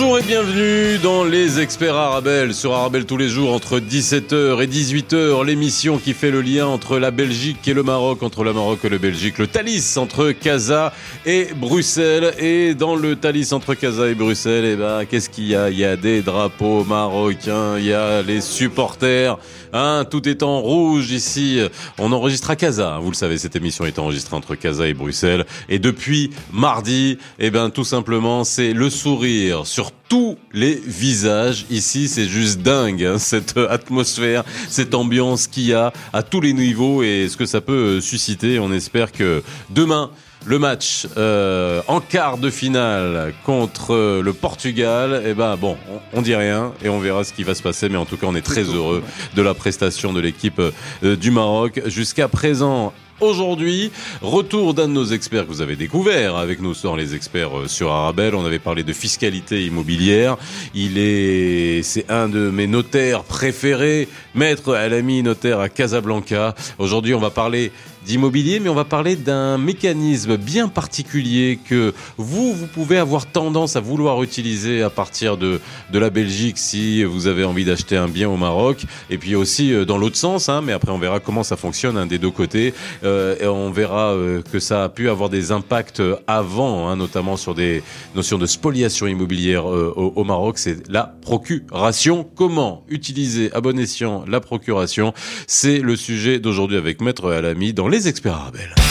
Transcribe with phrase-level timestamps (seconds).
[0.00, 4.66] Bonjour et bienvenue dans les experts Arabelle sur Arabelle tous les jours entre 17h et
[4.68, 8.78] 18h l'émission qui fait le lien entre la Belgique et le Maroc entre le Maroc
[8.84, 10.92] et le Belgique le Thalys entre Casa
[11.26, 12.32] et Bruxelles.
[12.38, 15.68] Et dans le Thalys entre Casa et Bruxelles et eh ben qu'est-ce qu'il y a?
[15.68, 19.36] Il y a des drapeaux marocains il y a les supporters
[19.72, 21.60] hein, tout est en rouge ici.
[21.98, 22.98] On enregistre à Casa hein.
[23.00, 25.44] vous le savez cette émission est enregistrée entre Casa et Bruxelles.
[25.68, 31.66] Et depuis mardi et eh ben tout simplement c'est le sourire sur tous les visages.
[31.70, 36.52] Ici, c'est juste dingue, hein, cette atmosphère, cette ambiance qu'il y a à tous les
[36.52, 38.58] niveaux et ce que ça peut euh, susciter.
[38.58, 40.10] On espère que demain,
[40.46, 45.76] le match euh, en quart de finale contre euh, le Portugal, eh ben bon,
[46.12, 47.88] on, dit rien et on verra ce qui va se passer.
[47.88, 49.02] Mais en tout cas, on est très heureux
[49.34, 50.62] de la prestation de l'équipe
[51.02, 52.92] du Maroc jusqu'à présent.
[53.20, 53.90] Aujourd'hui,
[54.22, 57.66] retour d'un de nos experts que vous avez découvert avec nous dans les experts euh,
[57.66, 58.36] sur Arabelle.
[58.36, 60.36] On avait parlé de fiscalité immobilière.
[60.72, 64.06] Il est, c'est un de mes notaires préférés,
[64.36, 66.54] maître Alami, notaire à Casablanca.
[66.78, 67.72] Aujourd'hui, on va parler
[68.08, 73.76] d'immobilier, mais on va parler d'un mécanisme bien particulier que vous, vous pouvez avoir tendance
[73.76, 75.60] à vouloir utiliser à partir de,
[75.92, 79.74] de la Belgique si vous avez envie d'acheter un bien au Maroc, et puis aussi
[79.74, 82.30] euh, dans l'autre sens, hein, mais après on verra comment ça fonctionne hein, des deux
[82.30, 82.72] côtés,
[83.04, 87.36] euh, et on verra euh, que ça a pu avoir des impacts avant, hein, notamment
[87.36, 87.82] sur des
[88.14, 92.26] notions de spoliation immobilière au, au, Maroc, c'est la procuration.
[92.34, 95.12] Comment utiliser à bon escient la procuration?
[95.46, 98.87] C'est le sujet d'aujourd'hui avec Maître Alami dans les les experts Arabelle.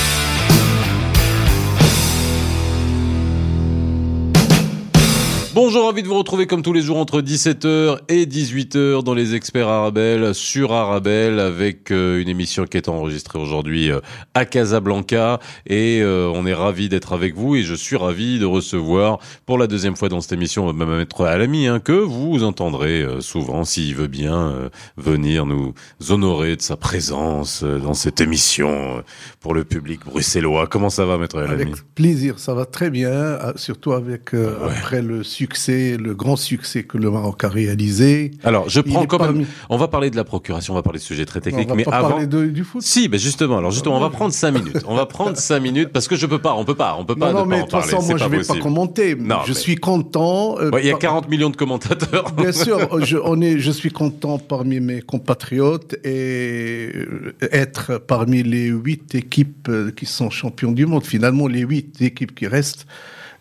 [5.59, 9.33] Bonjour, envie de vous retrouver comme tous les jours entre 17h et 18h dans les
[9.33, 13.99] experts Arabelle sur Arabelle avec euh, une émission qui est enregistrée aujourd'hui euh,
[14.35, 18.45] à Casablanca et euh, on est ravi d'être avec vous et je suis ravi de
[18.45, 23.03] recevoir pour la deuxième fois dans cette émission ma maître Alami hein, que vous entendrez
[23.21, 25.73] souvent s'il veut bien venir nous
[26.09, 29.03] honorer de sa présence dans cette émission
[29.39, 30.67] pour le public bruxellois.
[30.67, 35.23] Comment ça va maître Alami Avec plaisir, ça va très bien, surtout avec après le
[35.23, 38.31] succès succès, le grand succès que le Maroc a réalisé.
[38.43, 39.45] Alors, je prends quand même.
[39.69, 41.97] On va parler de la procuration, on va parler de sujets très techniques, mais pas
[41.97, 42.09] avant.
[42.09, 42.81] Parler de, du foot.
[42.81, 43.57] Si, ben justement.
[43.57, 44.83] Alors justement, on va prendre cinq minutes.
[44.87, 47.15] On va prendre cinq minutes parce que je peux pas, on peut pas, on peut
[47.15, 47.31] pas.
[47.31, 49.15] Non, non mais de toute façon, moi, je vais pas commenter.
[49.15, 50.57] Non, je suis content.
[50.59, 52.31] Euh, il y a 40 millions de commentateurs.
[52.33, 58.43] Bien sûr, je, on est, je suis content parmi mes compatriotes et euh, être parmi
[58.43, 61.05] les huit équipes euh, qui sont champions du monde.
[61.05, 62.85] Finalement, les huit équipes qui restent.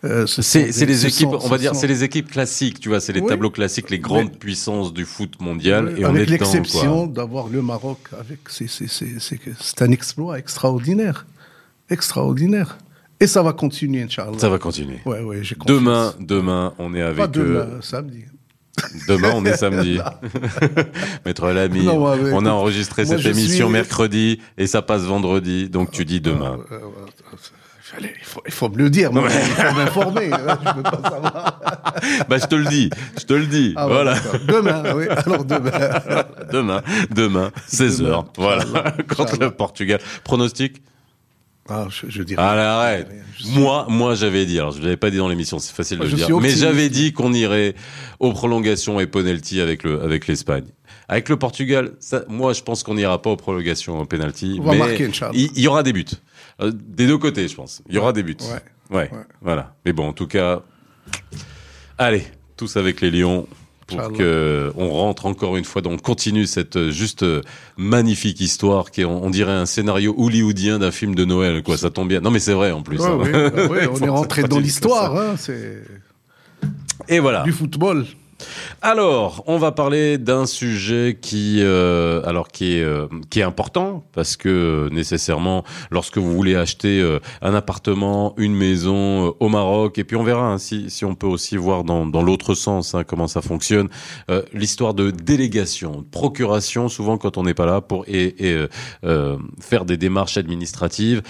[0.03, 3.25] Euh, c'est les équipes, on va dire, c'est les équipes classiques, tu vois, c'est les
[3.25, 5.95] tableaux classiques, les grandes puissances du foot mondial.
[5.97, 11.25] et avec l'exception d'avoir le Maroc, avec c'est un exploit extraordinaire,
[11.89, 12.77] extraordinaire.
[13.19, 14.37] Et ça va continuer, Inch'Allah.
[14.37, 14.99] Ça va continuer.
[15.05, 17.17] Ouais, ouais, demain, demain, on est avec.
[17.17, 18.25] Pas demain, euh, samedi.
[19.07, 19.97] Demain, on est samedi.
[21.25, 26.21] Maître Lamy, on a enregistré cette émission mercredi et ça passe vendredi, donc tu dis
[26.21, 26.59] demain.
[27.99, 30.31] Il, faut, il faut me le dire, moi, il faut m'informer.
[30.31, 31.59] Hein, je peux pas savoir.
[32.29, 33.73] bah, je te le dis, je te le dis.
[33.75, 34.15] Ah, voilà.
[34.47, 35.05] demain, oui.
[35.09, 35.71] Alors demain.
[36.51, 36.81] demain,
[37.11, 38.25] demain, 16h.
[38.37, 38.65] Voilà.
[39.15, 39.99] Contre le Portugal.
[40.23, 40.81] Pronostic
[41.69, 42.41] ah, je, je dirais.
[42.41, 43.09] Allez, arrête.
[43.53, 46.11] Moi, moi, j'avais dit, alors je l'avais pas dit dans l'émission, c'est facile de le
[46.11, 47.75] dire, mais j'avais dit qu'on irait
[48.19, 50.65] aux prolongations et penalty avec le, avec l'Espagne.
[51.09, 54.59] Avec le Portugal, ça, moi, je pense qu'on n'ira pas aux prolongations et penalty.
[54.61, 56.05] On va marquer, il, il y aura des buts.
[56.61, 57.81] Euh, des deux côtés, je pense.
[57.87, 58.37] Il y aura des buts.
[58.89, 58.97] Ouais.
[58.97, 59.11] ouais.
[59.41, 59.75] Voilà.
[59.85, 60.61] Mais bon, en tout cas,
[61.97, 62.23] allez,
[62.55, 63.47] tous avec les Lions
[63.85, 67.41] pour que on rentre encore une fois, donc on continue cette euh, juste euh,
[67.77, 71.77] magnifique histoire qui est, on, dirait un scénario hollywoodien d'un film de Noël, quoi.
[71.77, 72.19] Ça tombe bien.
[72.19, 73.01] Non, mais c'est vrai en plus.
[73.01, 73.17] Hein.
[73.69, 75.15] oui, on est rentré dans l'histoire.
[75.15, 75.83] Hein, c'est
[77.07, 77.43] et voilà.
[77.43, 78.05] Du football.
[78.81, 84.05] Alors, on va parler d'un sujet qui, euh, alors qui est euh, qui est important
[84.13, 90.03] parce que nécessairement, lorsque vous voulez acheter euh, un appartement, une maison au Maroc, et
[90.03, 93.03] puis on verra hein, si si on peut aussi voir dans dans l'autre sens hein,
[93.03, 93.89] comment ça fonctionne,
[94.53, 98.67] l'histoire de délégation, de procuration, souvent quand on n'est pas là pour et, et
[99.59, 101.21] faire des démarches administratives.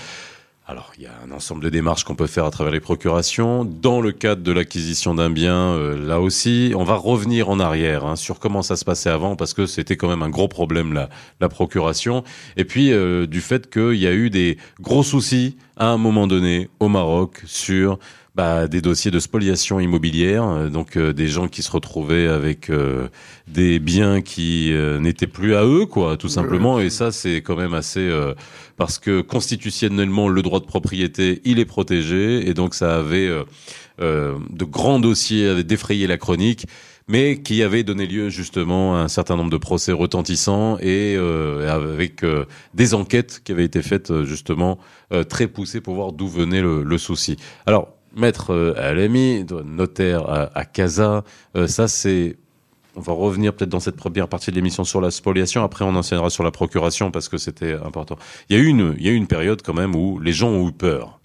[0.70, 3.64] Alors, il y a un ensemble de démarches qu'on peut faire à travers les procurations.
[3.64, 8.06] Dans le cadre de l'acquisition d'un bien, euh, là aussi, on va revenir en arrière
[8.06, 10.92] hein, sur comment ça se passait avant, parce que c'était quand même un gros problème,
[10.92, 11.08] la,
[11.40, 12.26] la procuration.
[12.58, 16.28] Et puis, euh, du fait qu'il y a eu des gros soucis à un moment
[16.28, 17.98] donné au Maroc sur
[18.38, 22.70] bah, des dossiers de spoliation immobilière, euh, donc euh, des gens qui se retrouvaient avec
[22.70, 23.08] euh,
[23.48, 26.80] des biens qui n'étaient plus à eux, quoi, tout simplement.
[26.80, 28.08] Et ça, c'est quand même assez
[28.78, 33.30] parce que constitutionnellement, le droit de propriété, il est protégé, et donc ça avait
[34.00, 36.68] de grands dossiers, avait défrayé la chronique
[37.08, 41.74] mais qui avait donné lieu justement à un certain nombre de procès retentissants et euh,
[41.74, 44.78] avec euh, des enquêtes qui avaient été faites justement
[45.14, 47.38] euh, très poussées pour voir d'où venait le, le, souci.
[47.66, 51.24] Alors, maître Alemi, notaire à, à Casa,
[51.68, 52.38] ça c'est
[52.98, 55.64] on va revenir peut-être dans cette première partie de l'émission sur la spoliation.
[55.64, 58.18] Après, on enseignera sur la procuration parce que c'était important.
[58.50, 60.50] Il y a eu une, il y a une période quand même où les gens
[60.50, 61.20] ont eu peur.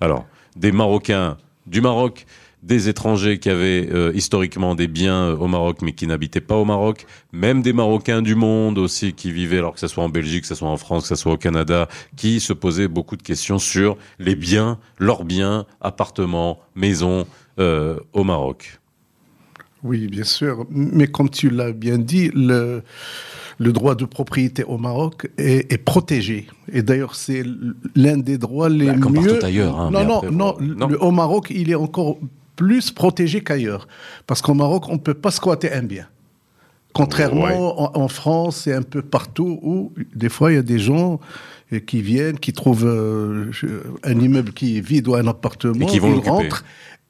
[0.00, 0.26] Alors,
[0.56, 2.26] des Marocains du Maroc
[2.64, 6.56] des étrangers qui avaient euh, historiquement des biens euh, au Maroc mais qui n'habitaient pas
[6.56, 10.08] au Maroc, même des Marocains du monde aussi qui vivaient, alors que ce soit en
[10.08, 13.16] Belgique, que ce soit en France, que ce soit au Canada, qui se posaient beaucoup
[13.16, 17.26] de questions sur les biens, leurs biens, appartements, maisons
[17.60, 18.80] euh, au Maroc.
[19.84, 20.66] Oui, bien sûr.
[20.70, 22.82] Mais comme tu l'as bien dit, le,
[23.58, 26.46] le droit de propriété au Maroc est, est protégé.
[26.72, 27.44] Et d'ailleurs, c'est
[27.94, 29.44] l'un des droits les bah, comme mieux.
[29.44, 29.78] ailleurs.
[29.78, 32.16] Hein, non, non, non, non, au Maroc, il est encore
[32.56, 33.86] plus protégé qu'ailleurs.
[34.26, 36.06] Parce qu'au Maroc, on ne peut pas squatter un bien.
[36.94, 41.18] Contrairement en, France et un peu partout où, des fois, il y a des gens
[41.72, 43.50] euh, qui viennent, qui trouvent euh,
[44.04, 46.64] un immeuble qui est vide ou un appartement, et qui vont ils rentrent.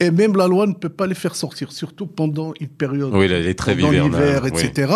[0.04, 3.10] Et même la loi ne peut pas les faire sortir, surtout pendant une période.
[3.14, 4.92] Oui, les l'hiver, etc.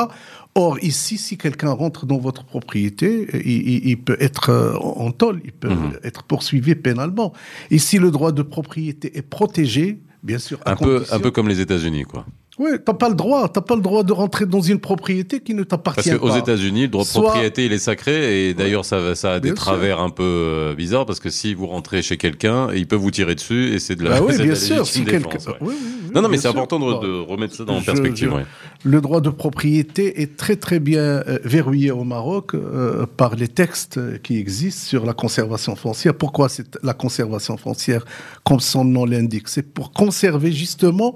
[0.55, 5.53] Or, ici, si quelqu'un rentre dans votre propriété, il, peut être euh, en tôle, il
[5.53, 5.99] peut mhm.
[6.03, 7.33] être poursuivi pénalement.
[7.71, 10.59] Ici, le droit de propriété est protégé Bien sûr.
[10.67, 12.27] Un peu, un peu comme les États-Unis, quoi.
[12.59, 15.55] Oui, t'as pas le droit, t'as pas le droit de rentrer dans une propriété qui
[15.55, 16.19] ne t'appartient pas.
[16.19, 19.41] Parce qu'aux États-Unis, le droit de propriété, il est sacré, et d'ailleurs, ça, ça a
[19.41, 22.99] des travers un peu euh, bizarres, parce que si vous rentrez chez quelqu'un, ils peuvent
[22.99, 25.49] vous tirer dessus, et c'est de la, bah oui, bien sûr, si défense.
[25.61, 28.45] Oui, oui, non, non, mais c'est important de, remettre ça dans perspective.
[28.85, 33.49] Le droit de propriété est très très bien euh, verrouillé au Maroc euh, par les
[33.49, 36.15] textes qui existent sur la conservation foncière.
[36.15, 38.05] Pourquoi c'est la conservation foncière,
[38.45, 39.49] comme son nom l'indique?
[39.49, 41.15] C'est pour conserver justement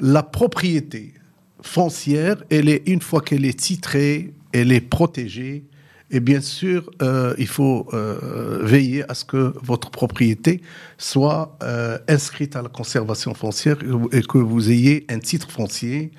[0.00, 1.14] la propriété
[1.62, 5.64] foncière, elle est, une fois qu'elle est titrée, elle est protégée.
[6.12, 10.60] Et bien sûr, euh, il faut euh, veiller à ce que votre propriété
[10.98, 13.76] soit euh, inscrite à la conservation foncière
[14.10, 16.10] et que vous ayez un titre foncier.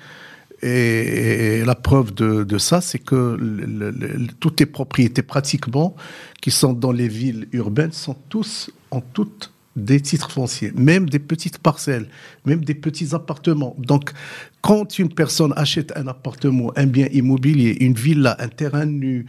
[0.62, 3.36] Et, la preuve de, ça, c'est que
[4.38, 5.96] toutes les propriétés pratiquement
[6.40, 11.18] qui sont dans les villes urbaines sont tous en toutes des titres fonciers, même des
[11.18, 12.08] petites parcelles,
[12.44, 13.74] même des petits appartements.
[13.78, 14.12] Donc,
[14.60, 19.26] quand une personne achète un appartement, un bien immobilier, une villa, un terrain nu,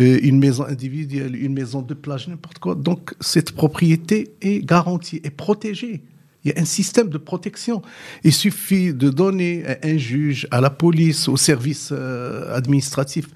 [0.00, 5.20] euh, une maison individuelle, une maison de plage, n'importe quoi, donc cette propriété est garantie,
[5.24, 6.02] est protégée.
[6.46, 7.82] Il y a un système de protection.
[8.22, 13.26] Il suffit de donner à un juge, à la police, au service euh, administratif,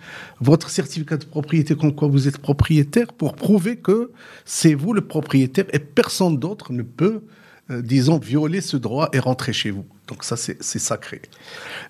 [0.40, 4.12] votre certificat de propriété comme quoi vous êtes propriétaire pour prouver que
[4.44, 7.22] c'est vous le propriétaire et personne d'autre ne peut,
[7.72, 9.86] euh, disons, violer ce droit et rentrer chez vous.
[10.06, 11.20] Donc ça, c'est sacré.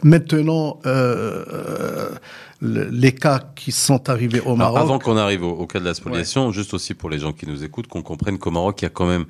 [0.03, 2.15] Maintenant, euh,
[2.63, 4.79] les cas qui sont arrivés au Maroc.
[4.79, 7.63] avant qu'on arrive au, cas de la spoliation, juste aussi pour les gens qui nous
[7.63, 9.27] écoutent, qu'on comprenne qu'au Maroc, il y a quand même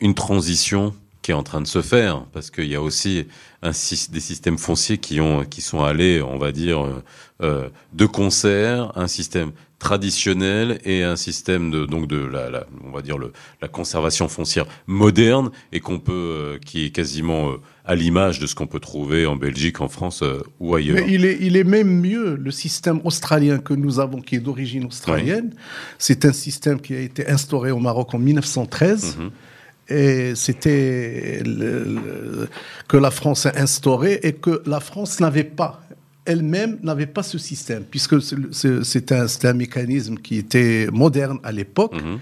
[0.00, 3.26] une transition qui est en train de se faire, parce qu'il y a aussi
[3.62, 7.02] un, des systèmes fonciers qui, ont, qui sont allés, on va dire, euh,
[7.42, 12.90] euh, de concert, un système traditionnel et un système de donc de la, la on
[12.90, 17.54] va dire le, la conservation foncière moderne et qu'on peut euh, qui est quasiment
[17.86, 20.22] à l'image de ce qu'on peut trouver en Belgique, en France
[20.58, 20.96] ou ailleurs.
[20.96, 24.40] Mais il est il est même mieux le système australien que nous avons qui est
[24.40, 25.54] d'origine australienne.
[25.98, 29.16] C'est un système qui a été instauré au Maroc en 1913
[29.90, 31.42] et c'était
[32.88, 35.80] que la France a instauré et que la France n'avait pas
[36.26, 41.94] elle-même n'avait pas ce système, puisque c'est un, un, mécanisme qui était moderne à l'époque.
[41.94, 42.18] Mhm.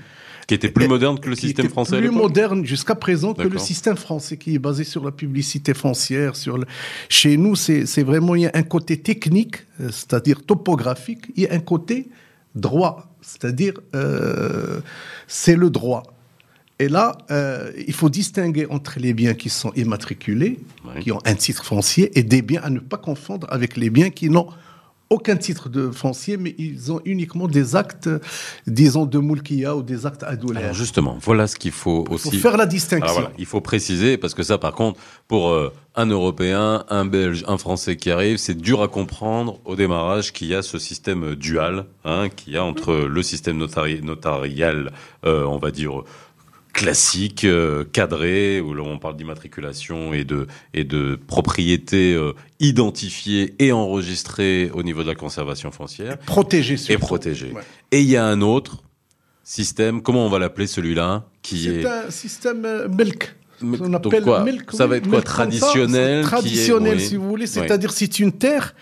[0.46, 3.98] Qui était plus moderne que le système français Plus moderne jusqu'à présent que le système
[3.98, 6.36] français, qui est basé sur la publicité foncière.
[6.36, 6.64] Sur le...
[7.10, 11.46] Chez nous, c'est vraiment, il y a un côté technique, euh, c'est-à-dire topographique, il y
[11.46, 12.08] a un côté
[12.54, 14.80] droit, c'est-à-dire euh,
[15.26, 16.17] c'est le droit.
[16.80, 20.60] Et là, euh, il faut distinguer entre les biens qui sont immatriculés,
[21.00, 24.10] qui ont un titre foncier, et des biens à ne pas confondre avec les biens
[24.10, 24.48] qui n'ont
[25.10, 28.10] aucun titre de foncier, mais ils ont uniquement des actes,
[28.66, 30.64] disons, de mulkia ou des actes adulaires.
[30.64, 32.28] Alors justement, voilà ce qu'il faut aussi.
[32.28, 33.12] Il faut faire la distinction.
[33.12, 37.44] Voilà, il faut préciser, parce que ça, par contre, pour euh, un Européen, un Belge,
[37.48, 41.34] un Français qui arrive, c'est dur à comprendre au démarrage qu'il y a ce système
[41.34, 44.92] dual, hein, qu'il y a entre le système notarial,
[45.24, 46.02] euh, on va dire,
[46.78, 53.72] classique, euh, cadré, où on parle d'immatriculation et de, et de propriété euh, identifiée et
[53.72, 56.18] enregistrée au niveau de la conservation foncière.
[56.18, 57.52] Protégée, Et protégée.
[57.90, 58.84] Et il y a un autre
[59.42, 61.84] système, comment on va l'appeler celui-là qui est...
[61.84, 63.34] un système euh, milk.
[63.60, 67.48] On appelle quoi milk, Ça va être quoi Traditionnel Traditionnel, si vous voulez.
[67.48, 68.76] C'est-à-dire, c'est une terre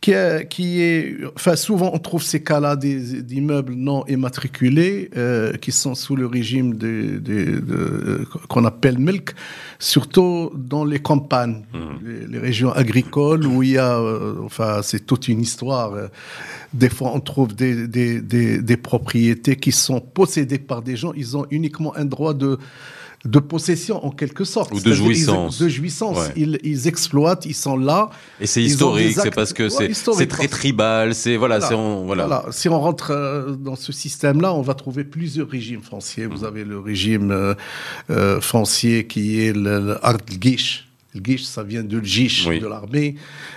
[0.00, 0.12] qui,
[0.48, 6.16] qui est, enfin souvent on trouve ces cas-là d'immeubles non immatriculés euh, qui sont sous
[6.16, 9.34] le régime de, de, de qu'on appelle milk,
[9.78, 12.28] surtout dans les campagnes, mmh.
[12.30, 15.92] les, régions agricoles où il y a, euh, enfin c'est toute une histoire.
[16.72, 21.12] Des fois on trouve des, des, des, des propriétés qui sont possédées par des gens,
[21.14, 22.58] ils ont uniquement un droit de
[23.24, 24.72] de possession en quelque sorte.
[24.72, 25.58] Ou de jouissance.
[25.58, 26.30] de jouissance.
[26.36, 28.10] Ils, exploitent, ils sont là.
[28.40, 32.04] Et c'est historique, c'est parce que c'est très tribal, c'est voilà, voilà.
[32.04, 32.44] voilà.
[32.50, 36.26] Si on rentre euh, dans ce système-là, on va trouver plusieurs régimes fonciers.
[36.26, 36.44] Vous mmh.
[36.44, 37.54] avez le régime euh,
[38.10, 39.98] euh, foncier qui est le, le
[41.14, 43.16] le guiche, ça vient de l'gish, de l'armée.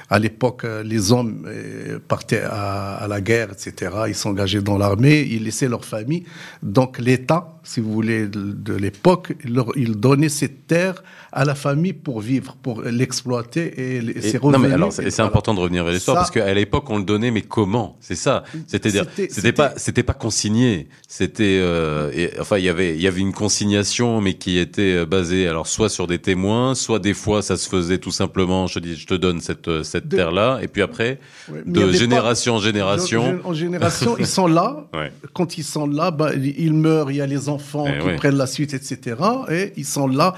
[0.09, 3.91] À l'époque, euh, les hommes euh, partaient à, la guerre, etc.
[4.07, 6.23] Ils s'engageaient dans l'armée, ils laissaient leur famille.
[6.63, 9.33] Donc l'État, si vous voulez, de, l'époque,
[9.75, 14.59] il, donnait cette terre à la famille pour vivre, pour l'exploiter et, et, ses revenus.
[14.61, 17.31] Non, mais alors, c'est important de revenir à l'histoire parce qu'à l'époque, on le donnait,
[17.31, 17.97] mais comment?
[18.01, 18.43] C'est ça.
[18.67, 20.87] C'est-à-dire, c'était pas, c'était pas consigné.
[21.07, 25.47] C'était, euh, enfin, il y avait, il y avait une consignation, mais qui était basée,
[25.47, 28.95] alors soit sur des témoins, soit des fois ça se faisait tout simplement, je dis,
[28.95, 31.19] je te donne cette, euh, terre-là, et puis après,
[31.49, 33.39] de génération en génération.
[33.43, 34.87] En génération, ils sont là.
[35.33, 38.37] Quand ils sont là, bah, ils meurent, il y a les enfants eh qui prennent
[38.37, 39.15] la suite, etc.
[39.51, 40.33] Et ils sont là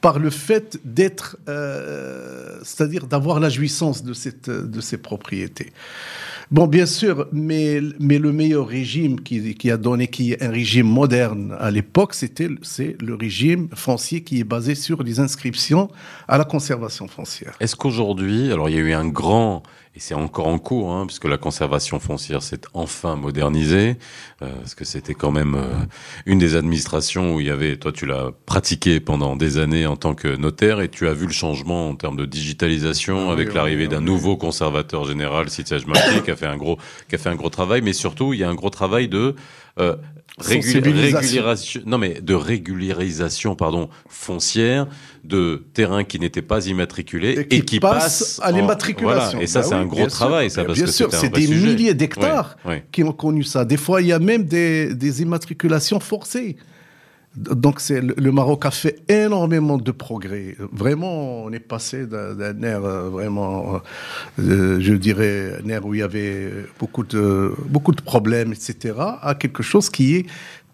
[0.00, 5.72] par le fait d'être, euh, c'est-à-dire d'avoir la jouissance de, cette, de ces propriétés.
[6.54, 10.86] Bon, bien sûr, mais, mais le meilleur régime qui, a donné, qui est un régime
[10.86, 15.90] moderne à l'époque, c'était c'est le régime foncier qui est basé sur les inscriptions
[16.28, 17.56] à la conservation foncière.
[17.58, 19.64] Est-ce qu'aujourd'hui, alors il y a eu un grand
[19.96, 23.96] et c'est encore en cours, hein, puisque la conservation foncière s'est enfin modernisée,
[24.42, 25.84] euh, parce que c'était quand même euh,
[26.26, 29.96] une des administrations où il y avait, toi tu l'as pratiqué pendant des années en
[29.96, 33.54] tant que notaire, et tu as vu le changement en termes de digitalisation ah avec
[33.54, 36.76] l'arrivée d'un nouveau conservateur général, Sitage Marquet, qui a fait un gros,
[37.08, 39.36] qui a fait un gros travail, mais surtout il y a un gros travail de
[39.78, 39.96] euh,
[40.38, 44.86] régularisation, non mais de régularisation pardon foncière
[45.22, 49.38] de terrains qui n'étaient pas immatriculés et, qui, passent à l'immatriculation.
[49.38, 49.42] Voilà.
[49.42, 52.56] Et ça, bah c'est un gros travail, ça, parce bien sûr, c'est des milliers d'hectares
[52.92, 53.64] qui ont connu ça.
[53.64, 56.56] Des fois, il y a même des, des immatriculations forcées.
[57.36, 60.56] Donc c'est le Maroc a fait énormément de progrès.
[60.72, 63.80] Vraiment, on est passé d'un air euh, vraiment,
[64.38, 68.94] euh, je dirais, un air où il y avait beaucoup de beaucoup de problèmes, etc.,
[69.20, 70.26] à quelque chose qui est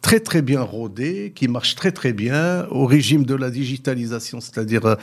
[0.03, 4.97] très très bien rodé, qui marche très très bien au régime de la digitalisation, c'est-à-dire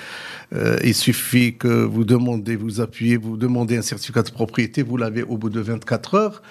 [0.54, 4.98] euh, il suffit que vous demandez, vous appuyez, vous demandez un certificat de propriété, vous
[4.98, 6.42] l'avez au bout de 24 heures.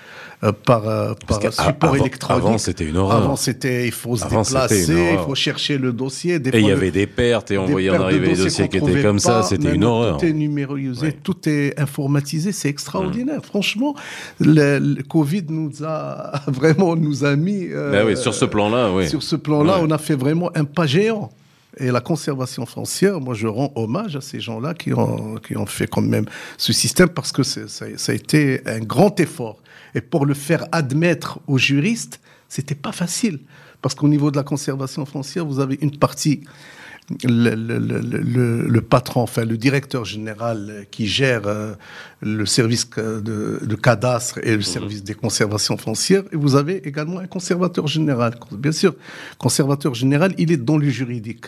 [0.45, 2.45] Euh, par, euh, par support électronique.
[2.45, 3.23] Avant, c'était une horreur.
[3.23, 6.39] Avant, c'était, il faut se déplacer, il faut chercher le dossier.
[6.39, 8.77] Des et il y avait des pertes et on voyait en arriver des dossiers qui
[8.77, 10.19] étaient comme ça, c'était une horreur.
[10.19, 13.41] Tout est numérisé, tout est informatisé, c'est extraordinaire.
[13.43, 13.95] Franchement,
[14.39, 17.69] le, Covid nous a vraiment nous a mis.
[17.71, 19.09] Euh, ben oui, sur ce plan-là, oui.
[19.09, 21.31] Sur ce plan-là, on a fait vraiment un pas géant.
[21.79, 25.67] Et la conservation foncière, moi, je rends hommage à ces gens-là qui ont, qui ont
[25.67, 26.25] fait quand même
[26.57, 29.59] ce système parce que ça, ça, a été un grand effort.
[29.95, 33.41] Et pour le faire admettre aux juristes, c'était pas facile.
[33.83, 36.41] Parce qu'au niveau de la conservation foncière, vous avez une partie,
[37.25, 41.75] le, le, le, le patron, enfin le directeur général qui gère euh,
[42.21, 44.63] le service de, de, cadastre et le mhm.
[44.63, 46.25] service des conservations foncières.
[46.33, 48.35] Et vous avez également un conservateur général.
[48.53, 48.95] Bien sûr,
[49.39, 51.47] conservateur général, il est dans le juridique.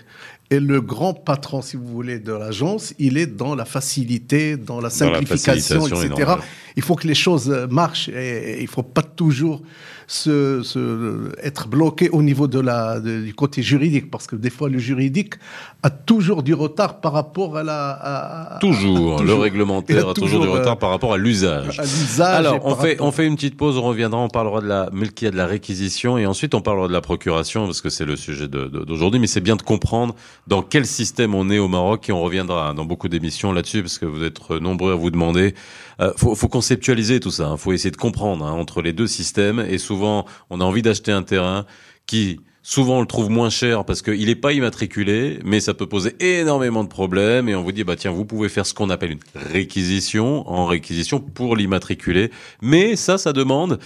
[0.51, 4.81] Et le grand patron, si vous voulez, de l'agence, il est dans la facilité, dans
[4.81, 6.33] la simplification, etc.
[6.79, 9.63] Il faut que les choses marchent et, il ne faut pas toujours
[10.07, 14.69] se, se, être bloqué au niveau de la, du côté juridique, parce que des fois,
[14.69, 15.35] le juridique,
[15.83, 17.91] a toujours du retard par rapport à la.
[17.91, 21.81] À, à, toujours, le réglementaire a, toujours, du retard par rapport à l'usage.
[22.21, 25.33] Alors, on fait, on fait une petite pause, on reviendra, on parlera de la Melkia,
[25.33, 28.47] de la réquisition, et ensuite on parlera de la procuration, parce que c'est le sujet
[28.47, 30.15] d'aujourd'hui, mais c'est bien de comprendre
[30.47, 33.99] dans quel système on est au Maroc, et on reviendra dans beaucoup d'émissions là-dessus, parce
[33.99, 35.55] que vous êtes nombreux à vous demander.
[36.01, 38.93] Euh, faut, faut conceptualiser tout ça, il hein, faut essayer de comprendre hein, entre les
[38.93, 41.65] deux systèmes, et souvent on a envie d'acheter un terrain
[42.07, 45.87] qui Souvent, on le trouve moins cher parce qu'il n'est pas immatriculé, mais ça peut
[45.87, 47.49] poser énormément de problèmes.
[47.49, 50.67] Et on vous dit, bah tiens, vous pouvez faire ce qu'on appelle une réquisition en
[50.67, 52.31] réquisition pour l'immatriculer.
[52.61, 53.79] Mais ça, ça demande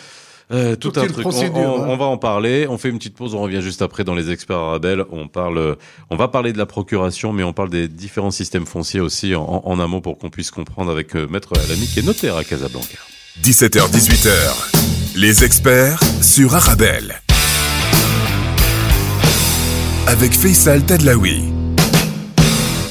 [0.53, 1.27] euh, tout un truc.
[1.27, 1.51] On, hein.
[1.55, 2.67] on, va en parler.
[2.69, 3.35] On fait une petite pause.
[3.35, 5.07] On revient juste après dans les experts arabes.
[5.11, 5.77] On parle,
[6.11, 9.63] on va parler de la procuration, mais on parle des différents systèmes fonciers aussi en,
[9.65, 12.99] en amont pour qu'on puisse comprendre avec euh, Maître Alami qui est notaire à Casablanca.
[13.43, 15.17] 17h, 18h.
[15.17, 17.23] Les experts sur Arabelle
[20.07, 21.62] avec Faisal Tadlaoui.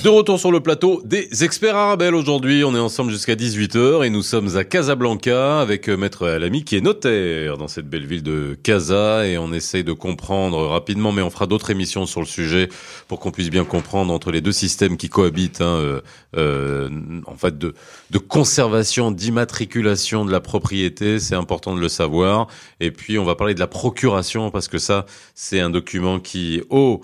[0.03, 2.63] De retour sur le plateau des experts arabes aujourd'hui.
[2.63, 6.75] On est ensemble jusqu'à 18h et nous sommes à Casablanca avec euh, Maître Alami qui
[6.75, 11.21] est notaire dans cette belle ville de Casa et on essaye de comprendre rapidement, mais
[11.21, 12.67] on fera d'autres émissions sur le sujet
[13.07, 16.01] pour qu'on puisse bien comprendre entre les deux systèmes qui cohabitent, hein, euh,
[16.35, 16.89] euh,
[17.27, 17.75] en fait, de,
[18.09, 21.19] de conservation, d'immatriculation de la propriété.
[21.19, 22.47] C'est important de le savoir.
[22.79, 25.05] Et puis, on va parler de la procuration parce que ça,
[25.35, 27.01] c'est un document qui, oh,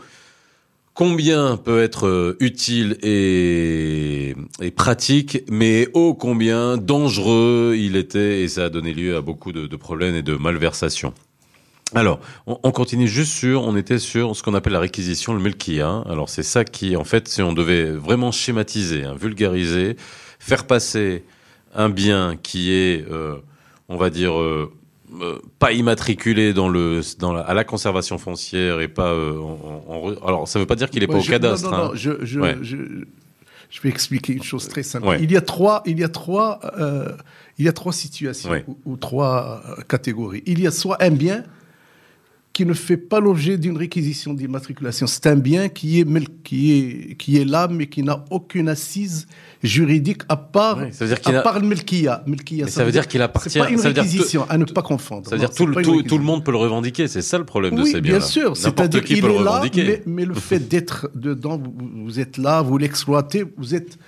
[0.98, 4.36] combien peut être euh, utile et,
[4.76, 9.76] pratique, mais ô combien dangereux il était, et ça a donné lieu à beaucoup de,
[9.76, 11.14] problèmes et de malversations.
[11.94, 16.04] Alors, on, continue juste sur, on était sur ce qu'on appelle la réquisition, le melkia.
[16.10, 19.96] Alors c'est ça qui, en fait, si on devait vraiment schématiser, hein, vulgariser,
[20.40, 21.24] faire passer
[21.76, 23.36] un bien qui est, euh,
[23.88, 24.74] on va dire, euh,
[25.22, 30.14] euh, pas immatriculé dans le dans la, à la conservation foncière et pas euh, en,
[30.26, 31.72] alors ça veut pas dire qu'il est pas au cadastre.
[31.72, 31.92] Non, non, hein.
[31.94, 32.76] je, je, je,
[33.70, 35.18] je, vais expliquer une chose très simple.
[35.22, 37.14] Il y a trois il y a trois euh,
[37.58, 40.44] il y a trois situations ou, ou, trois catégories.
[40.46, 41.46] Il y a soit un bien
[42.58, 45.06] qui ne fait pas l'objet d'une réquisition d'immatriculation.
[45.06, 46.08] C'est un bien qui est,
[46.44, 49.28] qui est, qui est là, mais qui n'a aucune assise
[49.62, 51.42] juridique à part, ça veut dire qu'il a...
[51.42, 52.24] part le Melkia.
[52.66, 53.52] ça, ça, veut dire, qu'il appartient.
[53.52, 55.30] C'est pas une réquisition, à ne pas confondre.
[55.30, 57.08] Ça veut dire tout, tout, tout, le monde peut le revendiquer.
[57.08, 58.18] C'est ça le problème de ces biens.
[58.18, 58.58] bien sûr.
[58.58, 62.80] C'est-à-dire qu'il est là, mais, mais, le fait d'être dedans, vous, vous, êtes là, vous
[62.80, 64.00] l'exploitez, vous êtes,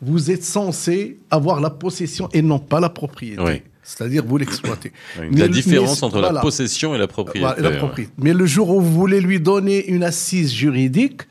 [0.00, 3.40] vous êtes censé avoir la possession et non pas la propriété.
[3.40, 3.62] Oui.
[3.82, 4.92] C'est-à-dire vous l'exploitez.
[5.32, 8.08] la différence entre la possession et la propriété.
[8.18, 11.22] Mais le jour où vous voulez lui donner une assise juridique,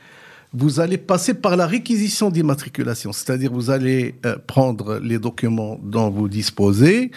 [0.53, 3.13] vous allez passer par la réquisition d'immatriculation.
[3.13, 7.12] C'est-à-dire vous allez euh, prendre les documents dont vous disposez,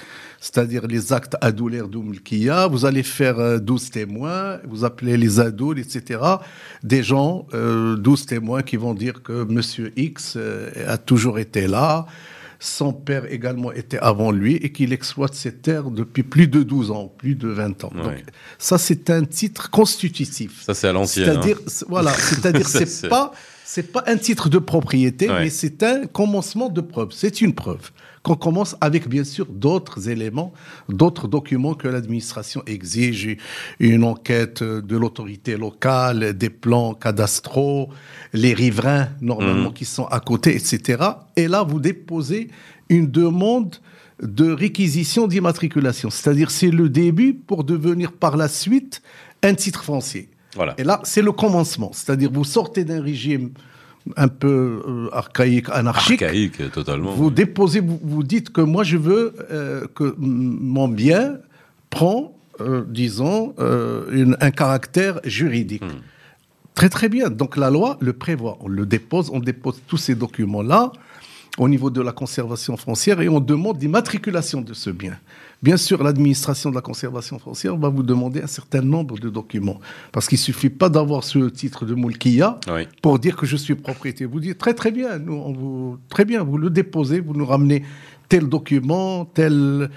[0.45, 5.79] c'est-à-dire les actes adoulaires d'Oumlkia, vous allez faire 12 euh, témoins, vous appelez les adouls,
[5.79, 6.21] etc.
[6.83, 11.67] Des gens, euh, 12 témoins qui vont dire que Monsieur X euh, a toujours été
[11.67, 12.05] là,
[12.65, 16.91] son père également était avant lui et qu'il exploite ces terres depuis plus de 12
[16.91, 17.93] ans, plus de 20 ans.
[17.95, 18.25] Donc,
[18.59, 20.63] ça, c'est un titre constitutif.
[20.63, 21.27] Ça, c'est à l'ancienne.
[21.27, 21.85] C'est-à-dire, hein.
[21.89, 23.33] voilà, c'est-à-dire, c'est pas,
[23.65, 27.09] c'est pas un titre de propriété, mais c'est un commencement de preuve.
[27.13, 27.91] C'est une preuve
[28.25, 30.55] qu'on commence avec bien sûr d'autres éléments,
[30.89, 33.37] d'autres documents que l'administration exige,
[33.79, 37.91] une enquête de l'autorité locale, des plans cadastraux,
[38.33, 39.75] les riverains normalement mmh.
[39.75, 41.03] qui sont à côté, etc.
[41.37, 42.49] Et là, vous déposez
[42.89, 43.77] une demande
[44.23, 46.09] de réquisition d'immatriculation.
[46.09, 49.03] C'est-à-dire, c'est le début pour devenir par la suite
[49.43, 50.31] un titre foncier.
[50.55, 50.75] Voilà.
[50.79, 51.91] Et là, c'est le commencement.
[51.93, 53.51] C'est-à-dire, vous sortez d'un régime
[54.17, 56.23] un peu euh, archaïque, anarchique.
[56.23, 57.13] Archaïque, totalement.
[57.13, 61.39] Vous déposez, vous, dites que moi je veux euh, que mon bien
[61.91, 65.85] prend, euh, disons, un caractère juridique.
[65.85, 66.01] Hmm.
[66.75, 67.31] Très très bien.
[67.31, 68.59] Donc la loi le prévoit.
[68.61, 70.93] On le dépose, on dépose tous ces documents-là
[71.59, 75.19] au niveau de la conservation foncière et on demande l'immatriculation de ce bien.
[75.63, 79.81] Bien sûr, l'administration de la conservation foncière va vous demander un certain nombre de documents.
[80.13, 82.59] Parce qu'il ne suffit pas d'avoir ce titre de Moulkia
[83.01, 84.29] pour dire que je suis propriétaire.
[84.29, 87.47] Vous dites très très bien, nous, on vous, très bien, vous le déposez, vous nous
[87.47, 87.85] ramenez
[88.29, 89.91] tel document, telle,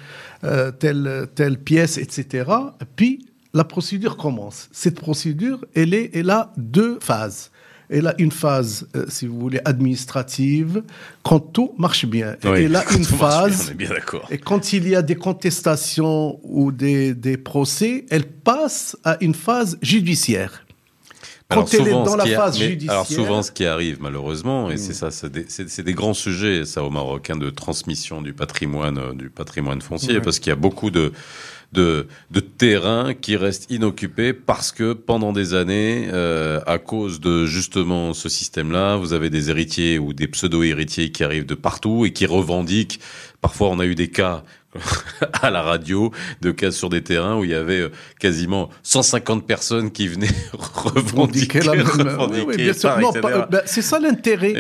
[0.44, 2.50] euh, telle, telle pièce, etc.
[2.96, 4.70] Puis la procédure commence.
[4.72, 7.52] Cette procédure, elle, est, elle a deux phases
[7.90, 10.84] elle a une phase, euh, si vous voulez, administrative,
[11.24, 12.36] quand tout marche bien.
[12.44, 13.90] Oui, elle a une phase, bien,
[14.30, 19.34] et quand il y a des contestations ou des, des procès, elle passe à une
[19.34, 20.66] phase judiciaire.
[21.50, 22.92] quand elle est dans la phase judiciaire.
[22.92, 26.84] Alors souvent, ce qui arrive malheureusement, et c'est ça, c'est des, des, grands sujets, ça
[26.84, 30.58] au Maroc, hein, de transmission du patrimoine, euh, du patrimoine foncier, parce qu'il y a
[30.58, 31.14] beaucoup de
[31.74, 37.46] de, de terrain qui restent inoccupés parce que pendant des années, euh, à cause de
[37.46, 42.14] justement ce système-là, vous avez des héritiers ou des pseudo-héritiers qui arrivent de partout et
[42.14, 43.00] qui revendiquent.
[43.42, 44.44] Parfois, on a eu des cas
[45.42, 49.46] à la radio de cas sur des terrains où il y avait euh, quasiment 150
[49.46, 52.56] personnes qui venaient revendiquer, la oui,
[53.50, 54.54] ben, c'est ça l'intérêt.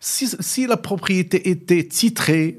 [0.00, 2.58] Si, si, la propriété était titrée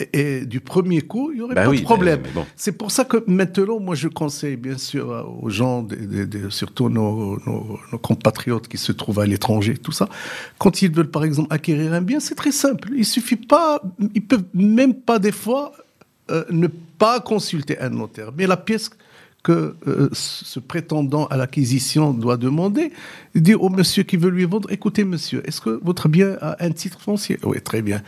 [0.00, 2.22] et, du premier coup, il n'y aurait bah pas de problème.
[2.54, 5.86] C'est pour ça que maintenant, moi, je conseille bien sûr aux gens,
[6.50, 10.08] surtout nos, nos, compatriotes qui se trouvent à l'étranger, tout ça,
[10.58, 12.90] quand ils veulent par exemple acquérir un bien, c'est très simple.
[12.96, 13.82] Il suffit pas,
[14.14, 15.72] ils peuvent même pas des fois
[16.30, 18.30] euh, ne pas consulter un notaire.
[18.36, 18.90] Mais la pièce
[19.42, 22.92] que euh, ce prétendant à l'acquisition doit demander,
[23.34, 26.56] il dit au monsieur qui veut lui vendre, écoutez monsieur, est-ce que votre bien a
[26.64, 27.38] un titre foncier?
[27.44, 28.02] Oui, très bien.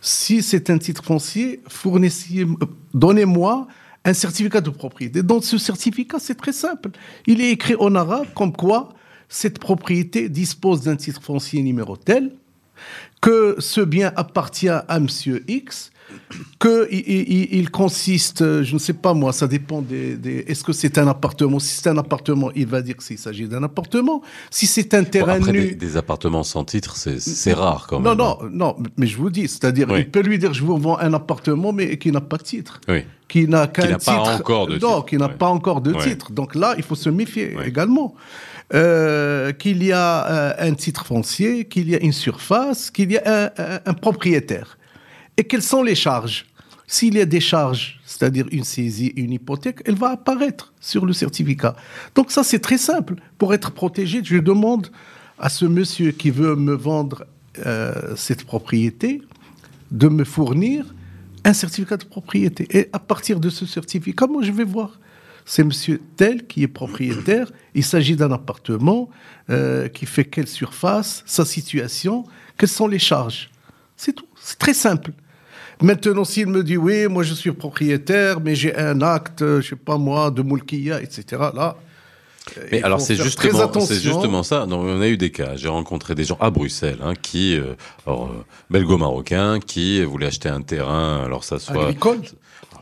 [0.00, 3.68] Si c'est un titre foncier, fournissez, euh, donnez-moi
[4.04, 5.22] un certificat de propriété.
[5.22, 6.90] Dans ce certificat, c'est très simple.
[7.26, 8.94] Il est écrit en arabe comme quoi
[9.28, 12.32] cette propriété dispose d'un titre foncier numéro tel,
[13.20, 15.92] que ce bien appartient à monsieur X,
[16.58, 20.44] que il, consiste, je ne sais pas moi, ça dépend des.
[20.46, 21.58] est-ce que c'est un appartement?
[21.58, 24.22] Si c'est un appartement, il va dire qu'il s'agit d'un appartement.
[24.50, 25.74] Si c'est un terrain nu.
[25.74, 28.16] Des, appartements sans titre, c'est rare quand même.
[28.16, 30.98] Non, non, non, mais je vous dis, c'est-à-dire, il peut lui dire je vous vends
[30.98, 32.80] un appartement, mais qui n'a pas de titre.
[32.88, 33.04] Oui.
[33.28, 34.04] Qui n'a qu'un titre.
[34.04, 36.32] Pas encore de non, qui n'a pas encore de titre.
[36.32, 38.14] Donc là, il faut se méfier également.
[38.72, 43.18] Euh, qu'il y a euh, un titre foncier, qu'il y a une surface, qu'il y
[43.18, 43.52] a
[43.84, 44.78] un propriétaire.
[45.40, 46.44] Et quelles sont les charges?
[46.86, 51.14] S'il y a des charges, c'est-à-dire une saisie, une hypothèque, elle va apparaître sur le
[51.14, 51.74] certificat.
[52.14, 53.14] Donc ça, c'est très simple.
[53.38, 54.88] Pour être protégé, je demande
[55.38, 57.24] à ce monsieur qui veut me vendre
[57.64, 59.22] euh, cette propriété
[59.90, 60.94] de me fournir
[61.44, 62.68] un certificat de propriété.
[62.76, 65.00] Et à partir de ce certificat, moi, je vais voir.
[65.46, 67.50] C'est monsieur tel qui est propriétaire.
[67.74, 69.08] Il s'agit d'un appartement
[69.48, 72.26] euh, qui fait quelle surface, sa situation,
[72.58, 73.48] quelles sont les charges?
[73.96, 74.26] C'est tout.
[74.38, 75.12] C'est très simple.
[75.82, 79.76] Maintenant, s'il me dit oui, moi je suis propriétaire, mais j'ai un acte, je sais
[79.76, 81.42] pas moi, de Moulkia, etc.
[81.54, 81.76] Là.
[82.72, 84.66] Mais alors c'est justement, c'est justement ça.
[84.66, 85.56] Donc, on a eu des cas.
[85.56, 87.74] J'ai rencontré des gens à Bruxelles hein, qui, euh,
[88.08, 88.12] euh,
[88.70, 91.22] belgo-marocains, qui voulaient acheter un terrain.
[91.24, 92.20] Alors ça soit agricole.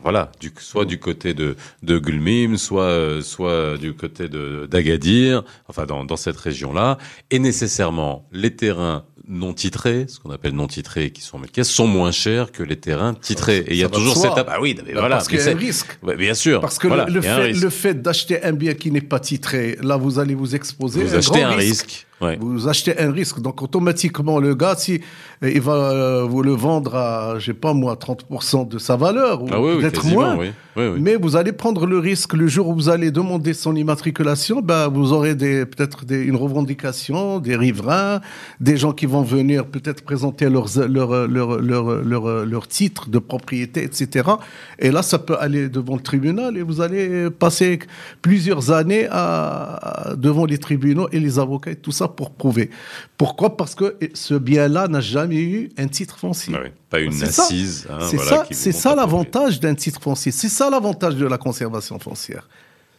[0.01, 5.43] Voilà, du, soit du côté de, de Gulmim, soit, euh, soit du côté de d'Agadir,
[5.67, 6.97] enfin dans, dans cette région-là,
[7.31, 11.87] et nécessairement les terrains non titrés, ce qu'on appelle non titrés, qui sont en sont
[11.87, 13.59] moins chers que les terrains titrés.
[13.59, 15.55] Et il y a toujours cette ah oui, mais voilà, parce qu'il y a un
[15.55, 15.99] risque.
[16.17, 16.59] bien sûr.
[16.59, 20.17] Parce que le, fait, le fait d'acheter un bien qui n'est pas titré, là vous
[20.19, 21.03] allez vous exposer.
[21.03, 22.07] Vous achetez un risque.
[22.39, 23.39] Vous achetez un risque.
[23.39, 25.01] Donc automatiquement, le gars, si
[25.43, 28.97] euh, il va euh, vous le vendre à, je sais pas moi, 30% de sa
[28.97, 30.37] valeur, ou ah peut-être moins,
[30.75, 34.87] mais vous allez prendre le risque le jour où vous allez demander son immatriculation, ben,
[34.89, 38.21] vous aurez des, peut-être des, une revendication, des riverains,
[38.59, 43.19] des gens qui vont venir peut-être présenter leurs, leur, leur, leur, leur, leur titre de
[43.19, 44.29] propriété, etc.
[44.77, 47.79] Et là, ça peut aller devant le tribunal et vous allez passer
[48.21, 52.69] plusieurs années à, devant les tribunaux et les avocats et tout ça pour prouver.
[53.17, 53.55] Pourquoi?
[53.55, 56.53] Parce que ce bien-là n'a jamais eu un titre foncier.
[56.55, 57.87] Ah pas une assise.
[57.89, 60.31] Hein, c'est ça, c'est ça l'avantage d'un titre foncier.
[60.31, 62.47] C'est ça l'avantage de la conservation foncière.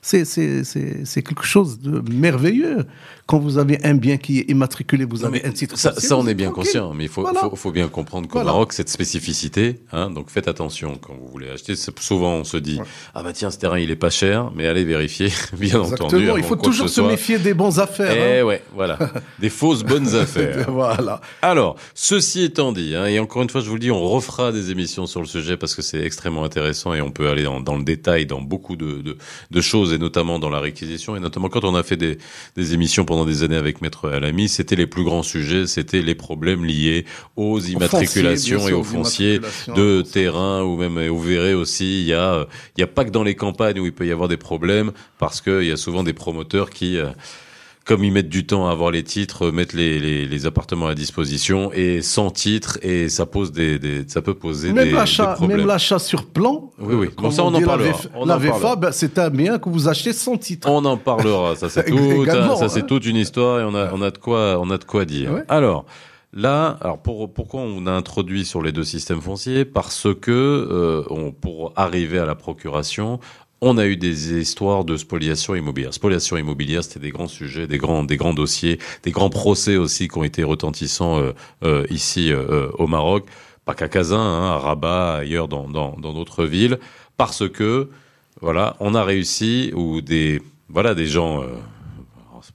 [0.02, 2.86] C'est quelque chose de merveilleux.
[3.26, 5.78] Quand vous avez un bien qui est immatriculé, vous avez un titre.
[5.78, 8.72] Ça, ça on est bien conscient, mais il faut, faut, faut, bien comprendre qu'au Maroc,
[8.72, 11.74] cette spécificité, hein, donc faites attention quand vous voulez acheter.
[11.76, 12.80] Souvent, on se dit
[13.14, 16.28] ah bah tiens, ce terrain il est pas cher, mais allez vérifier, bien entendu.
[16.36, 18.12] Il faut toujours se méfier des bonnes affaires.
[18.16, 18.44] Eh hein.
[18.44, 18.98] ouais, voilà,
[19.38, 20.68] des fausses bonnes affaires.
[20.72, 21.20] voilà.
[21.42, 24.50] Alors, ceci étant dit, hein, et encore une fois, je vous le dis, on refera
[24.50, 27.60] des émissions sur le sujet parce que c'est extrêmement intéressant et on peut aller dans,
[27.60, 29.16] dans le détail dans beaucoup de, de,
[29.50, 32.18] de choses et notamment dans la réquisition, et notamment quand on a fait des,
[32.56, 36.14] des émissions pendant des années avec Maître Alami, c'était les plus grands sujets, c'était les
[36.14, 37.04] problèmes liés
[37.36, 39.40] aux immatriculations et aux fonciers
[39.74, 43.10] de terrain, ou même, vous verrez aussi, il y a, il y a pas que
[43.10, 46.02] dans les campagnes où il peut y avoir des problèmes, parce qu'il y a souvent
[46.02, 47.08] des promoteurs qui, euh,
[47.84, 50.94] comme ils mettent du temps à avoir les titres, mettent les, les, les, appartements à
[50.94, 55.34] disposition et sans titre et ça pose des, des ça peut poser même des, l'achat,
[55.34, 55.58] problèmes.
[55.58, 56.70] Même l'achat sur plan.
[56.78, 57.08] Oui oui.
[57.16, 57.98] Bon ça on en parlera.
[58.24, 60.68] La, VFA, ben, c'est un bien que vous achetez sans titre.
[60.70, 61.56] On en parlera.
[61.56, 62.26] Ça c'est tout.
[62.26, 62.86] ça c'est hein.
[62.86, 65.32] toute une histoire et on a on a de quoi on a de quoi dire.
[65.32, 65.42] Ouais.
[65.48, 65.84] Alors.
[66.32, 69.64] Là, alors pour, pourquoi on a introduit sur les deux systèmes fonciers?
[69.64, 73.18] Parce que euh, on, pour arriver à la procuration,
[73.60, 75.92] on a eu des histoires de spoliation immobilière.
[75.92, 80.08] Spoliation immobilière, c'était des grands sujets, des grands, des grands dossiers, des grands procès aussi
[80.08, 81.32] qui ont été retentissants euh,
[81.64, 83.26] euh, ici euh, au Maroc,
[83.64, 86.78] pas qu'à Kazan, hein, à Rabat, ailleurs dans d'autres villes,
[87.16, 87.90] parce que
[88.40, 91.44] voilà, on a réussi ou des voilà des gens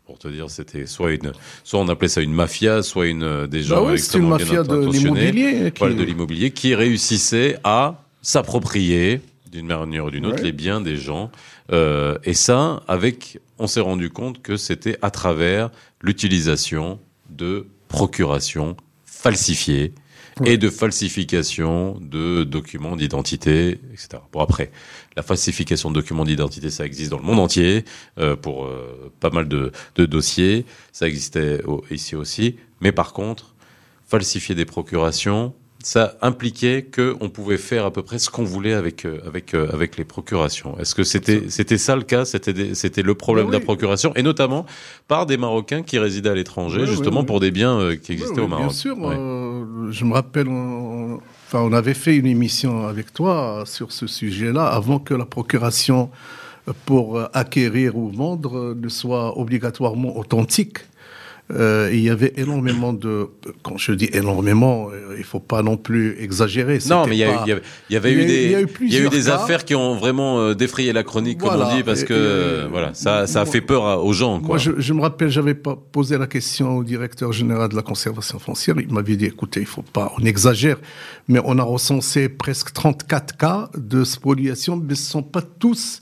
[0.06, 1.32] pour te dire, c'était soit une,
[1.64, 4.90] soit on appelait ça une mafia, soit une des gens bah oui, une mafia de
[4.90, 5.84] l'immobilier, qui...
[5.84, 9.22] de l'immobilier qui réussissait à s'approprier
[9.56, 11.32] d'une manière ou d'une autre les biens des gens.
[11.72, 18.76] Euh, et ça, avec, on s'est rendu compte que c'était à travers l'utilisation de procurations
[19.06, 19.94] falsifiées
[20.44, 24.22] et de falsification de documents d'identité, etc.
[24.34, 24.70] Bon après,
[25.16, 27.86] la falsification de documents d'identité, ça existe dans le monde entier
[28.20, 30.66] euh, pour euh, pas mal de, de, dossiers.
[30.92, 32.58] Ça existait ici aussi.
[32.82, 33.56] Mais par contre,
[34.06, 39.06] falsifier des procurations, ça impliquait qu'on pouvait faire à peu près ce qu'on voulait avec
[39.06, 40.78] euh, avec euh, avec les procurations.
[40.80, 42.26] Est-ce que c'était c'était ça le cas?
[42.26, 44.66] C'était c'était le problème de la procuration et notamment
[45.08, 48.48] par des Marocains qui résidaient à l'étranger justement pour des biens euh, qui existaient au
[48.48, 48.66] Maroc.
[48.66, 48.96] Bien sûr,
[49.92, 50.48] je me rappelle.
[50.48, 56.10] enfin, on avait fait une émission avec toi sur ce sujet-là avant que la procuration
[56.86, 60.80] pour acquérir ou vendre ne soit obligatoirement authentique.
[61.54, 63.30] Euh, il y avait énormément de.
[63.62, 66.80] Quand je dis énormément, euh, il faut pas non plus exagérer.
[66.90, 67.24] Non, mais il y,
[67.96, 68.46] avait eu des,
[68.82, 71.76] il y a eu des affaires qui ont vraiment euh, défrayé la chronique, comme on
[71.76, 74.40] dit, parce que voilà, ça, ça a fait peur aux gens.
[74.40, 74.48] Quoi.
[74.48, 77.84] Moi, je, je me rappelle, j'avais pas posé la question au directeur général de la
[77.84, 78.76] conservation foncière.
[78.80, 80.78] Il m'avait dit, écoutez, il faut pas, on exagère,
[81.28, 86.00] mais on a recensé presque 34 cas de spoliation, mais ce sont pas tous,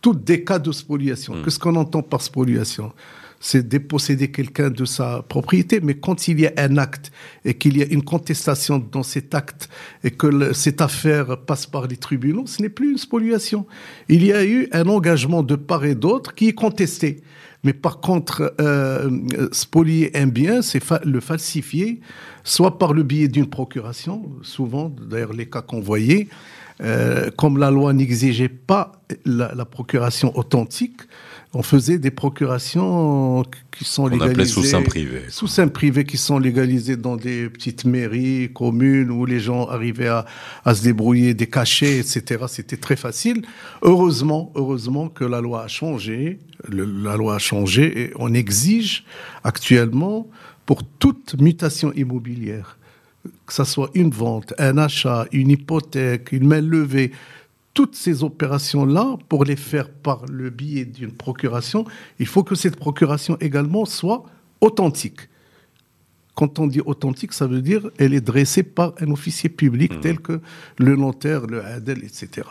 [0.00, 1.36] tous des cas de spoliation.
[1.36, 1.44] Hmm.
[1.44, 2.92] Qu'est-ce qu'on entend par spoliation?
[3.40, 7.10] C'est déposséder quelqu'un de sa propriété, mais quand il y a un acte
[7.46, 9.70] et qu'il y a une contestation dans cet acte
[10.04, 13.66] et que cette affaire passe par les tribunaux, ce n'est plus une spoliation.
[14.10, 17.22] Il y a eu un engagement de part et d'autre qui est contesté.
[17.64, 19.10] Mais par contre, euh,
[19.52, 22.00] spolier un bien, c'est le falsifier,
[22.44, 26.28] soit par le biais d'une procuration, souvent, d'ailleurs les cas qu'on voyait,
[26.82, 28.92] euh, comme la loi n'exigeait pas
[29.24, 31.02] la procuration authentique,
[31.52, 33.42] on faisait des procurations
[33.76, 34.28] qui sont légalisées.
[34.28, 35.22] On appelait sous sein privé.
[35.28, 40.08] Sous sein privé qui sont légalisées dans des petites mairies, communes, où les gens arrivaient
[40.64, 42.44] à, se débrouiller des cachets, etc.
[42.46, 43.44] C'était très facile.
[43.82, 46.38] Heureusement, heureusement que la loi a changé.
[46.68, 49.04] la loi a changé et on exige
[49.42, 50.28] actuellement
[50.66, 52.78] pour toute mutation immobilière,
[53.44, 57.10] que ce soit une vente, un achat, une hypothèque, une main levée,
[57.74, 61.84] toutes ces opérations-là, pour les faire par le biais d'une procuration,
[62.18, 64.24] il faut que cette procuration également soit
[64.60, 65.28] authentique.
[66.34, 70.00] Quand on dit authentique, ça veut dire elle est dressée par un officier public mmh.
[70.00, 70.40] tel que
[70.78, 72.46] le notaire, le ADEL, etc.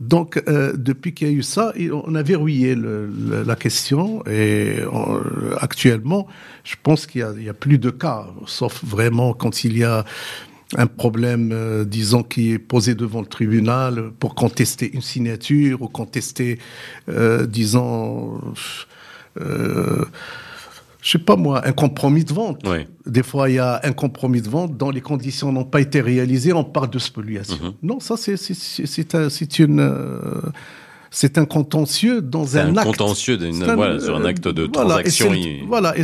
[0.00, 4.78] Donc, euh, depuis qu'il y a eu ça, on a verrouillé la question et
[5.60, 6.26] actuellement,
[6.64, 10.04] je pense qu'il n'y a, a, plus de cas, sauf vraiment quand il y a
[10.76, 15.88] un problème, euh, disons, qui est posé devant le tribunal pour contester une signature ou
[15.88, 16.58] contester,
[17.08, 18.40] euh, disons,
[19.40, 20.04] euh,
[21.02, 22.62] je sais pas moi, un compromis de vente.
[23.06, 26.00] Des fois, il y a un compromis de vente dont les conditions n'ont pas été
[26.00, 27.56] réalisées, on parle de spoliation.
[27.56, 27.74] Mm-hmm.
[27.82, 30.40] Non, ça, c'est une euh,
[31.14, 32.86] c'est un contentieux dans un, un, acte.
[32.86, 33.38] contentieux
[33.74, 35.30] voilà, sur un acte de transaction.
[35.68, 35.94] Voilà,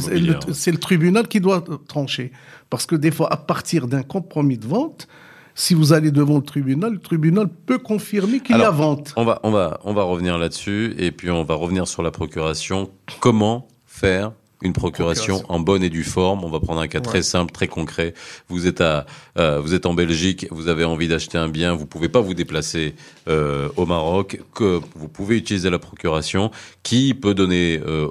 [0.52, 2.30] c'est le, tribunal qui doit trancher.
[2.68, 5.08] Parce que des fois, à partir d'un compromis de vente,
[5.54, 9.14] si vous allez devant le tribunal, le tribunal peut confirmer qu'il y a vente.
[9.16, 12.10] On va, on va, on va revenir là-dessus et puis on va revenir sur la
[12.10, 12.90] procuration.
[13.18, 16.44] Comment faire une procuration, en bonne et due forme.
[16.44, 18.14] On va prendre un cas très simple, très concret.
[18.48, 19.06] Vous êtes à,
[19.38, 22.34] euh, vous êtes en Belgique, vous avez envie d'acheter un bien, vous pouvez pas vous
[22.34, 22.94] déplacer
[23.28, 26.50] euh, au Maroc, que vous pouvez utiliser la procuration,
[26.82, 28.08] qui peut donner euh,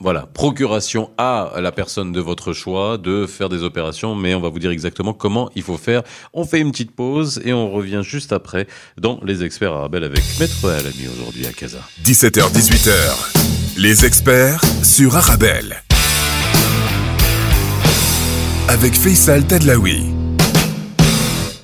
[0.00, 4.48] voilà, procuration à la personne de votre choix de faire des opérations, mais on va
[4.48, 6.02] vous dire exactement comment il faut faire.
[6.32, 10.22] On fait une petite pause et on revient juste après dans Les Experts Arabel avec
[10.38, 11.80] Maître Alami aujourd'hui à Casa.
[12.04, 13.57] 17h, 18h.
[13.80, 15.84] Les Experts sur Arabelle.
[18.66, 20.02] Avec Faisal Tadlaoui.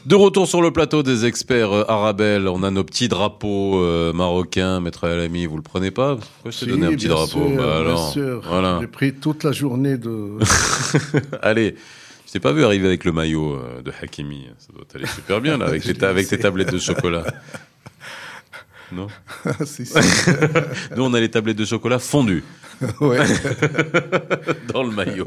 [0.06, 4.12] De retour sur le plateau des experts euh, Arabelle, on a nos petits drapeaux euh,
[4.12, 4.78] marocains.
[4.78, 6.14] Maître Alami, vous le prenez pas?
[6.14, 7.48] Pourquoi je t'ai donné un petit drapeau?
[7.56, 8.42] bah, alors, sûr.
[8.46, 8.78] Voilà.
[8.80, 10.38] J'ai pris toute la journée de.
[11.42, 11.74] Allez.
[12.28, 14.46] Je t'ai pas vu arriver avec le maillot euh, de Hakimi.
[14.58, 17.24] Ça doit aller super bien là, avec, tes, avec tes tablettes de chocolat.
[18.94, 19.08] Non
[19.66, 19.94] si, si.
[20.96, 22.44] Nous, on a les tablettes de chocolat fondues.
[23.00, 23.24] Ouais.
[24.72, 25.26] Dans le maillot.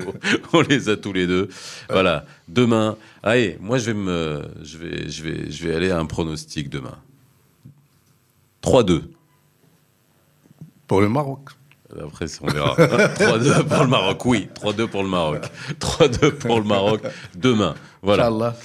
[0.51, 1.47] On les a tous les deux.
[1.89, 2.25] Voilà.
[2.49, 2.97] Demain.
[3.23, 6.69] Allez, moi, je vais me, je vais, je vais, je vais aller à un pronostic
[6.69, 6.97] demain.
[8.63, 9.03] 3-2.
[10.87, 11.49] Pour le Maroc.
[12.03, 12.75] Après, on verra.
[12.75, 14.49] 3-2 pour le Maroc, oui.
[14.61, 15.43] 3-2 pour le Maroc.
[15.79, 17.01] 3-2 pour le Maroc
[17.33, 17.75] demain.
[18.01, 18.27] Voilà.
[18.27, 18.55] Inch'Allah.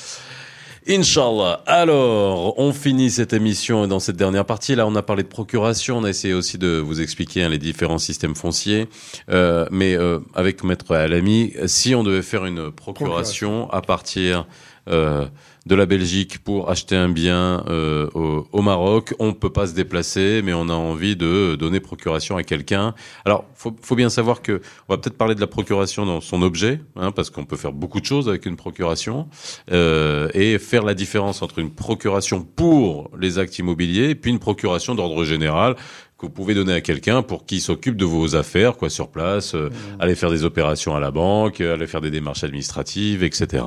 [0.88, 1.62] Inch'Allah.
[1.66, 4.74] Alors, on finit cette émission dans cette dernière partie.
[4.74, 5.98] Là, on a parlé de procuration.
[5.98, 8.88] On a essayé aussi de vous expliquer hein, les différents systèmes fonciers.
[9.30, 14.46] Euh, mais euh, avec Maître Alami, si on devait faire une procuration, à partir
[14.88, 15.26] euh,
[15.66, 19.14] de la Belgique pour acheter un bien euh, au, au, Maroc.
[19.18, 22.94] On ne peut pas se déplacer, mais on a envie de donner procuration à quelqu'un.
[23.24, 26.42] Alors, faut, faut bien savoir que on va peut-être parler de la procuration dans son
[26.42, 29.28] objet, hein, parce qu'on peut faire beaucoup de choses avec une procuration,
[29.70, 34.40] euh, et faire la différence entre une procuration pour les actes immobiliers et puis une
[34.40, 35.76] procuration d'ordre général
[36.18, 39.54] que vous pouvez donner à quelqu'un pour qu'il s'occupe de vos affaires, quoi, sur place,
[39.54, 40.00] euh, mmh.
[40.00, 43.62] aller faire des opérations à la banque, aller faire des démarches administratives, etc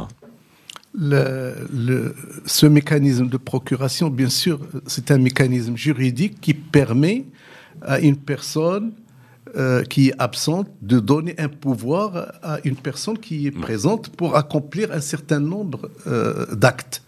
[0.98, 7.26] le, le, ce mécanisme de procuration, bien sûr, c'est un mécanisme juridique qui permet
[7.82, 8.94] à une personne
[9.56, 14.36] euh, qui est absente de donner un pouvoir à une personne qui est présente pour
[14.36, 17.02] accomplir un certain nombre euh, d'actes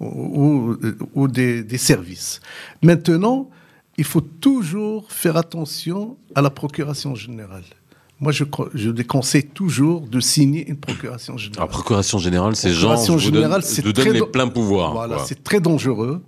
[0.00, 0.74] ou,
[1.14, 2.40] ou des, des, services.
[2.82, 3.50] Maintenant,
[3.96, 7.62] il faut toujours faire attention à la procuration générale.
[8.22, 8.44] Moi, je,
[8.82, 11.66] je déconseille toujours de signer une procuration générale.
[11.66, 14.92] La procuration générale, c'est genre, je vous donne, vous donne les pleins pouvoirs.
[14.92, 16.22] Voilà, c'est très dangereux.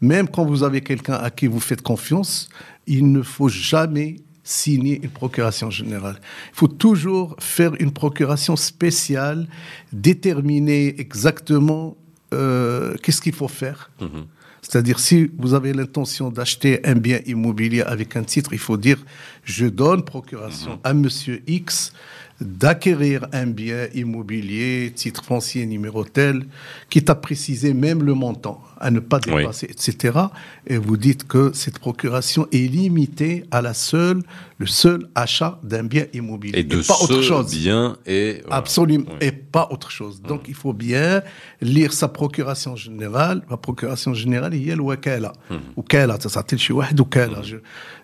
[0.00, 2.48] Même quand vous avez quelqu'un à qui vous faites confiance,
[2.88, 6.18] il ne faut jamais signer une procuration générale.
[6.52, 9.46] Il faut toujours faire une procuration spéciale,
[9.92, 11.96] déterminer exactement
[12.34, 13.90] euh, qu'est-ce qu'il faut faire.
[14.00, 14.24] -hmm.
[14.62, 18.98] C'est-à-dire, si vous avez l'intention d'acheter un bien immobilier avec un titre, il faut dire,
[19.44, 20.90] je donne procuration -hmm.
[20.90, 21.92] à monsieur X
[22.40, 26.46] d'acquérir un bien immobilier, titre foncier, numéro tel,
[26.88, 29.74] qui t'a précisé même le montant, à ne pas dépasser, oui.
[29.74, 30.18] etc.
[30.66, 34.22] Et vous dites que cette procuration est limitée à la seule,
[34.58, 36.58] le seul achat d'un bien immobilier.
[36.58, 37.54] Et de et pas autre chose.
[37.54, 38.42] bien et...
[38.50, 39.06] Absolument.
[39.08, 39.16] Oui.
[39.20, 40.20] Et pas autre chose.
[40.20, 40.50] Donc, mmh.
[40.50, 41.22] il faut bien
[41.60, 43.42] lire sa procuration générale.
[43.48, 45.32] La procuration générale, il y a le wakala.
[45.76, 47.42] Ou kala, ça s'appelle chez ou kala.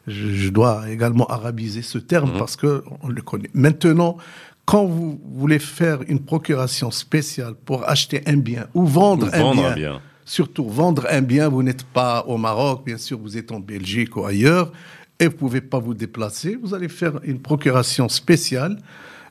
[0.07, 3.51] Je, dois également arabiser ce terme parce que on le connaît.
[3.53, 4.17] Maintenant,
[4.64, 9.40] quand vous voulez faire une procuration spéciale pour acheter un bien ou vendre, ou un,
[9.40, 13.19] vendre bien, un, bien, surtout vendre un bien, vous n'êtes pas au Maroc, bien sûr,
[13.19, 14.73] vous êtes en Belgique ou ailleurs,
[15.20, 18.79] et vous pouvez pas vous déplacer, vous allez faire une procuration spéciale.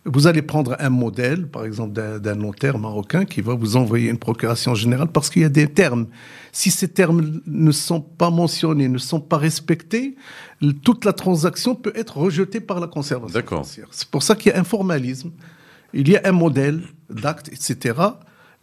[0.05, 4.17] Vous allez prendre un modèle, par exemple, d'un notaire marocain qui va vous envoyer une
[4.17, 6.07] procuration générale parce qu'il y a des termes.
[6.51, 10.17] Si ces termes ne sont pas mentionnés, ne sont pas respectés,
[10.83, 13.87] toute la transaction peut être rejetée par la conservation foncière.
[13.91, 15.31] C'est pour ça qu'il y a un formalisme.
[15.93, 17.93] Il y a un modèle d'acte, etc.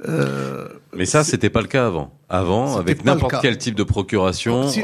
[0.08, 2.12] Euh, Mais ça, c'était pas le cas avant.
[2.28, 4.82] Avant, avec n'importe quel type de procuration, si,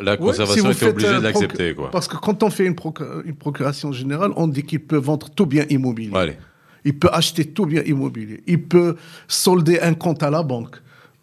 [0.00, 1.74] la conservation ouais, si était obligée de l'accepter.
[1.74, 1.90] Quoi.
[1.90, 5.28] Parce que quand on fait une, proc une procuration générale, on dit qu'il peut vendre
[5.30, 6.16] tout bien immobilier.
[6.16, 6.36] Allez.
[6.84, 8.42] Il peut acheter tout bien immobilier.
[8.46, 10.76] Il peut solder un compte à la banque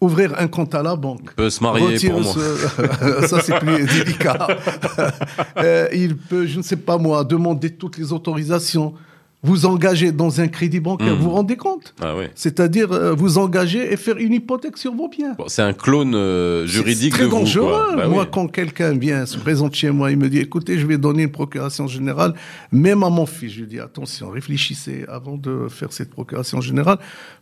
[0.04, 1.30] ouvrir un compte à la banque.
[1.32, 2.34] Il peut se marier pour moi.
[2.34, 3.28] Ce...
[3.28, 4.48] ça, c'est plus délicat.
[5.58, 8.94] euh, il peut, je ne sais pas moi, demander toutes les autorisations.
[9.44, 11.18] Vous engager dans un crédit bancaire, mmh.
[11.18, 12.26] vous vous rendez compte ah, oui.
[12.34, 15.34] C'est-à-dire euh, vous engager et faire une hypothèque sur vos biens.
[15.38, 17.92] Bon, c'est un clone euh, juridique très de dangereux.
[17.92, 17.98] vous.
[17.98, 18.30] Bah, moi, oui.
[18.32, 21.32] quand quelqu'un vient se présente chez moi, il me dit "Écoutez, je vais donner une
[21.32, 22.34] procuration générale,
[22.72, 27.00] même à mon fils." Je lui dis "Attention, réfléchissez avant de faire cette procuration générale,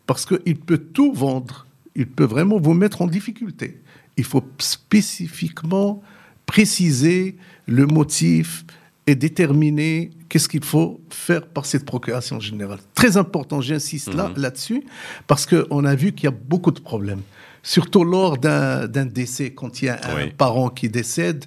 [0.08, 3.82] parce qu'il peut tout vendre." il peut vraiment vous mettre en difficulté.
[4.18, 6.02] Il faut spécifiquement
[6.46, 8.66] préciser le motif
[9.08, 12.80] et déterminer qu'est-ce qu'il faut faire par cette procuration générale.
[12.94, 14.42] Très important, j'insiste là, Mhm.
[14.42, 14.84] là-dessus,
[15.28, 17.22] parce qu'on a vu qu'il y a beaucoup de problèmes.
[17.64, 20.34] Surtout lors d'un d'un décès, quand il y a un Oui.
[20.36, 21.46] parent qui décède,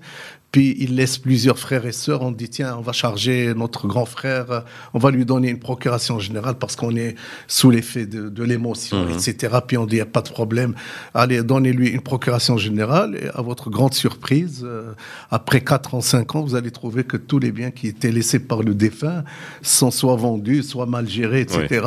[0.54, 4.04] puis il laisse plusieurs frères et sœurs, on dit tiens, on va charger notre grand
[4.04, 4.62] frère,
[4.92, 7.16] on va lui donner une procuration générale parce qu'on est
[7.48, 9.14] sous l'effet de, de l'émotion, Mhm.
[9.14, 9.58] etc.
[9.66, 10.74] Puis on dit, il n'y a pas de problème,
[11.12, 14.92] allez, donnez-lui une procuration générale et à votre grande surprise, euh,
[15.28, 18.38] après 4 ans, 5 ans, vous allez trouver que tous les biens qui étaient laissés
[18.38, 19.24] par le défunt
[19.60, 21.84] sont soit vendus, soit mal gérés, etc.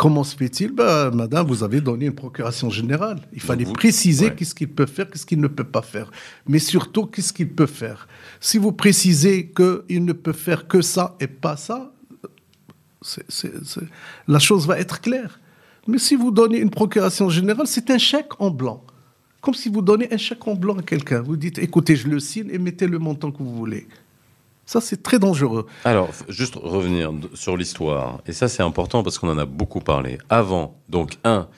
[0.00, 0.72] Comment se fait-il?
[0.72, 3.20] Ben, Madame, vous avez donné une procuration générale.
[3.34, 4.34] Il fallait vous- préciser ouais.
[4.34, 6.10] qu'est-ce qu'il peut faire, qu'est-ce qu'il ne peut pas faire.
[6.48, 8.08] Mais surtout, qu'est-ce qu'il peut faire?
[8.40, 11.92] Si vous précisez qu'il ne peut faire que ça et pas ça,
[14.26, 15.38] la chose va être claire.
[15.86, 18.82] Mais si vous donnez une procuration générale, c'est un chèque en blanc.
[19.42, 21.20] Comme si vous donnez un chèque en blanc à quelqu'un.
[21.20, 23.86] Vous dites, écoutez, je le signe et mettez le montant que vous voulez.
[24.70, 25.66] Ça, c'est très dangereux.
[25.84, 28.20] Alors, juste revenir sur l'histoire.
[28.28, 30.18] Et ça, c'est important parce qu'on en a beaucoup parlé.
[30.28, 31.48] Avant, donc, un,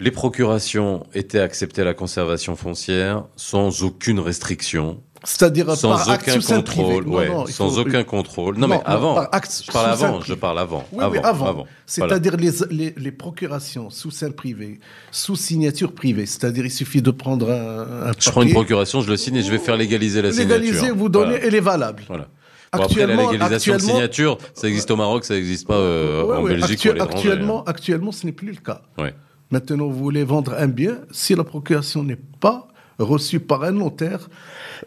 [0.00, 5.00] les procurations étaient acceptées à la conservation foncière sans aucune restriction.
[5.24, 7.04] C'est-à-dire sans par acte aucun seing contrôle.
[7.04, 8.54] Non, ouais, non, sans faut- aucun contrôle.
[8.56, 10.84] Non, Non, mais avant, par acte je parle avant, je parle avant.
[10.92, 11.52] Oui, oui, avant.
[11.52, 11.68] Voilà.
[11.86, 14.80] C'est-à-dire les, les, les procurations sous seing privé,
[15.10, 16.26] sous signature privée.
[16.26, 19.42] C'est-à-dire il suffit de prendre un, un Je prends une procuration, je le signe et
[19.42, 20.96] je vais faire légaliser la légaliser, signature.
[20.96, 21.46] vous donnez, Voilà.
[21.46, 22.02] elle est valable.
[22.08, 22.28] Voilà.
[22.72, 26.36] Bon, après, la légalisation de signature, ça existe au Maroc, ça n'existe pas euh, Ouais,
[26.36, 28.82] en ouais, Belgique actu- ou à actuellement, actuellement, ce n'est plus le cas.
[28.96, 29.02] hein.
[29.02, 29.14] Ouais.
[29.50, 32.68] Maintenant, vous voulez vendre un bien, si la procuration n'est pas
[33.00, 34.28] reçue par un notaire,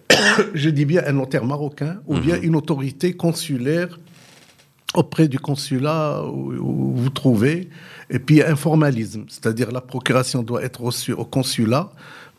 [0.53, 2.43] je dis bien un notaire marocain, ou bien Mhm.
[2.43, 3.99] une autorité consulaire
[4.95, 7.69] auprès du consulat où, vous trouvez,
[8.09, 11.91] et puis un formalisme, c'est-à-dire la procuration doit être reçue au consulat,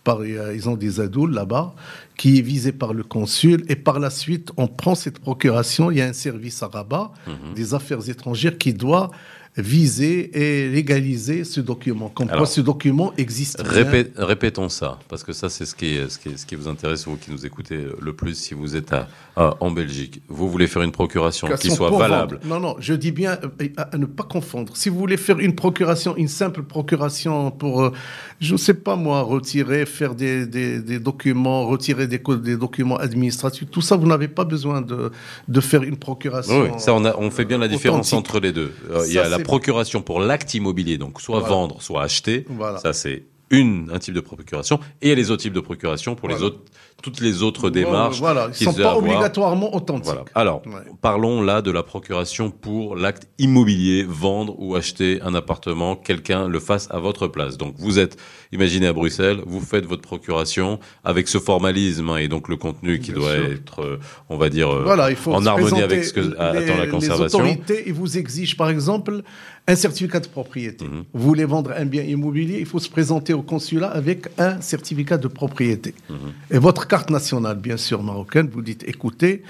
[0.05, 1.75] par, a- ils ont des adouls là-bas,
[2.17, 5.99] qui est visé par le consul, et par la suite, on prend cette procuration, il
[5.99, 7.55] y a un service à Rabat Mhm.
[7.55, 9.11] des affaires étrangères qui doit
[9.57, 12.09] viser et légaliser ce document.
[12.09, 13.71] Comme quoi ce document existe bien.
[13.73, 16.57] Répé- répétons ça, parce que ça, c'est ce qui, est- ce, qui est- ce qui
[16.57, 20.23] vous intéresse, vous qui nous écoutez le plus, si vous êtes à, à- en Belgique.
[20.29, 22.41] Vous voulez faire une procuration qui soit valable.
[22.43, 22.61] vendre.
[22.61, 24.77] Non, non, je dis bien euh, à, à ne pas confondre.
[24.77, 27.93] Si vous voulez faire une procuration, une simple procuration pour, euh,
[28.41, 32.19] je ne sais pas moi, retirer, faire des, des- des documents, retirer des,
[32.57, 35.13] documents administratifs, tout ça, vous n'avez pas besoin de,
[35.47, 36.63] de faire une procuration.
[36.63, 38.19] Oui, ça, on, a- on fait bien la différence authentique.
[38.19, 38.73] entre les deux.
[38.91, 41.55] Euh, Il y a la procuration pour l'acte immobilier, donc soit Voilà.
[41.55, 42.45] vendre, soit acheter.
[42.49, 42.79] Voilà.
[42.79, 44.81] Ça, c'est une, un type de procuration.
[45.03, 46.59] Et il y a les autres types de procuration pour les autres,
[47.05, 48.19] toutes les autres démarches.
[48.19, 50.07] Voilà, ils ne sont pas obligatoirement authentiques.
[50.07, 50.25] Voilà.
[50.35, 50.81] Alors, Ouais.
[51.03, 56.61] parlons là de la procuration pour l'acte immobilier, vendre ou acheter un appartement, quelqu'un le
[56.61, 57.59] fasse à votre place.
[57.59, 58.17] Donc, vous êtes,
[58.53, 62.99] imaginez à Bruxelles, vous faites votre procuration avec ce formalisme hein, et donc le contenu
[63.01, 63.53] qui Bien doit sûr.
[63.53, 63.99] être, euh,
[64.31, 66.85] on va dire, euh, Voilà, il faut en harmonie avec ce que les, attend la
[66.87, 67.39] les conservation.
[67.41, 69.21] autorités, ils vous exigent par exemple
[69.67, 70.85] un certificat de propriété.
[70.87, 71.05] Mhm.
[71.15, 75.17] Vous voulez vendre un bien immobilier, il faut se présenter au consulat avec un certificat
[75.19, 75.95] de propriété.
[76.11, 76.17] Mhm.
[76.51, 79.43] Et votre carte nationale, bien sûr, marocaine, vous dites écoutez,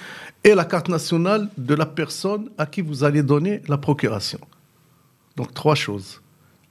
[0.43, 4.41] et la carte nationale de la personne à qui vous allez donner la procuration.
[5.37, 6.11] Donc trois choses.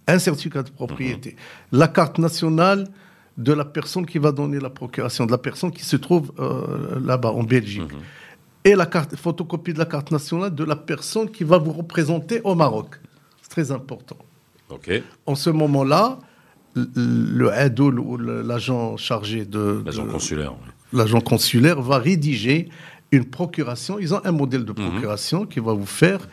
[0.07, 1.79] Un certificat de propriété, Mhm.
[1.81, 2.81] la carte nationale
[3.47, 6.99] de la personne qui va donner la procuration, de la personne qui se trouve euh,
[7.09, 7.93] là-bas en Belgique.
[7.93, 7.99] Mhm.
[8.65, 12.41] Et la carte, photocopie de la carte nationale de la personne qui va vous représenter
[12.43, 12.89] au Maroc.
[13.43, 14.17] C'est très important.
[14.75, 14.87] Ok.
[15.27, 16.17] En ce moment-là,
[16.75, 20.53] le adoul ou l'agent chargé de, L'agent consulaire.
[20.53, 20.69] oui.
[20.99, 22.69] l'agent consulaire va rédiger
[23.11, 23.99] une procuration.
[23.99, 26.27] Ils ont un modèle de procuration qu'il va vous faire.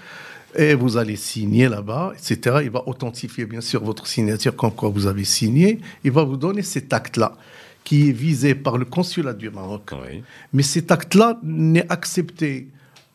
[0.57, 2.57] Et vous allez signer là-bas, etc.
[2.65, 5.79] Il va authentifier, bien sûr, votre signature comme quoi vous avez signé.
[6.03, 7.37] Il va vous donner cet acte-là,
[7.85, 9.91] qui est visé par le consulat du Maroc.
[9.93, 10.23] Oui.
[10.53, 12.67] Mais cet acte-là n'est accepté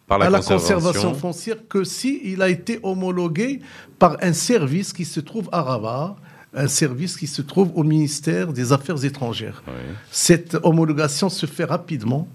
[0.07, 0.75] Par la à la conservation.
[0.75, 3.59] conservation foncière que si il a été homologué
[3.99, 6.15] par un service qui se trouve à Rabat,
[6.55, 9.61] un service qui se trouve au ministère des Affaires étrangères.
[9.67, 9.73] Oui.
[10.11, 12.27] Cette homologation se fait rapidement.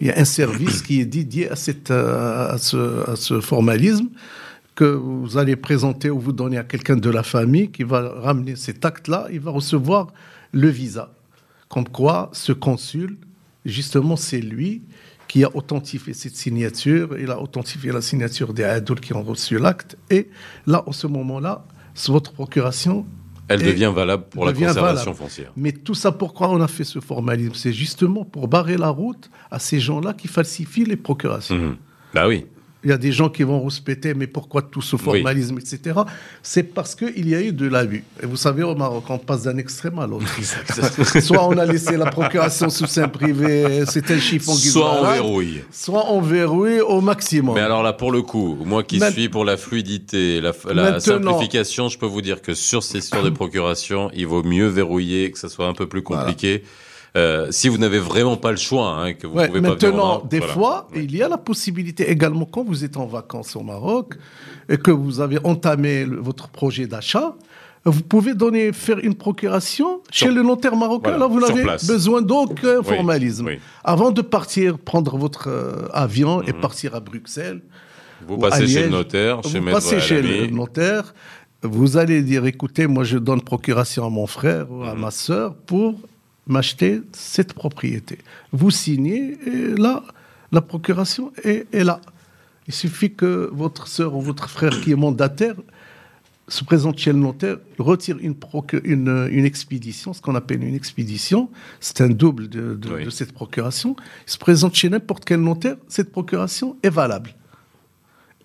[0.00, 3.40] Il y a un service qui est dédié à, cette, euh, à, ce, à ce
[3.40, 4.08] formalisme
[4.74, 8.56] que vous allez présenter ou vous donner à quelqu'un de la famille qui va ramener
[8.56, 9.28] cet acte-là.
[9.30, 10.08] Il va recevoir
[10.52, 11.12] le visa.
[11.68, 13.18] Comme quoi, ce consul,
[13.64, 14.82] justement, c'est lui
[15.28, 17.16] qui a authentifié cette signature.
[17.18, 19.96] Il a authentifié la signature des adultes qui ont reçu l'acte.
[20.08, 20.28] Et
[20.66, 21.64] là, en ce moment-là,
[22.08, 23.06] votre procuration
[23.50, 25.16] Elle devient valable pour la conservation valable.
[25.16, 25.52] foncière.
[25.56, 27.54] mais tout ça, pourquoi on a fait ce formalisme?
[27.54, 31.56] C'est justement pour barrer la route à ces gens-là qui falsifient les procurations.
[31.56, 31.76] Mhm.
[32.14, 32.46] Bah oui.
[32.82, 36.00] Il y a des gens qui vont respecter, mais pourquoi tout ce formalisme, etc.
[36.42, 38.04] C'est parce qu'il y a eu de l'abus.
[38.22, 40.24] Et vous savez, au Maroc, on passe d'un extrême à l'autre.
[41.20, 45.00] soit on a laissé la procuration sous sein privé, c'est un chiffon qui se Soit
[45.00, 45.62] on verrouille.
[45.70, 47.54] Soit on verrouille au maximum.
[47.54, 51.00] Mais alors là, pour le coup, moi qui Maint- suis pour la fluidité, la, la
[51.00, 55.30] simplification, je peux vous dire que sur ces histoires de procuration, il vaut mieux verrouiller,
[55.30, 56.62] que ça soit un peu plus compliqué.
[57.16, 59.88] Euh, si vous n'avez vraiment pas le choix, hein, que vous Ouais, pouvez pas venir
[59.88, 60.52] maintenant, Maroc, des voilà.
[60.54, 64.14] fois, il y a la possibilité également, quand vous êtes en vacances au Maroc
[64.68, 67.34] et que vous avez entamé le- votre projet d'achat,
[67.84, 71.10] vous pouvez donner, faire une procuration Sur- chez le notaire marocain.
[71.16, 73.46] Voilà, Là, vous n'avez besoin d'aucun formalisme.
[73.46, 73.58] oui.
[73.82, 76.44] Avant de partir, prendre votre euh, avion Mhm.
[76.48, 77.62] et partir à Bruxelles,
[78.28, 81.12] Vous ou passez chez le notaire, chez vous passez chez le notaire,
[81.62, 85.00] vous allez dire, écoutez, moi je donne procuration à mon frère ou à Mhm.
[85.00, 85.94] ma sœur pour
[86.46, 88.18] m'acheter cette propriété.
[88.52, 90.02] Vous signez et là,
[90.52, 92.00] la procuration est, est là.
[92.66, 95.54] Il suffit que votre sœur ou votre frère qui est mandataire
[96.48, 100.74] se présente chez le notaire, retire une, procu- une, une expédition, ce qu'on appelle une
[100.74, 103.04] expédition, c'est un double de, de- Oui.
[103.04, 103.94] de cette procuration,
[104.26, 107.34] il se présente chez n'importe quel notaire, cette procuration est valable.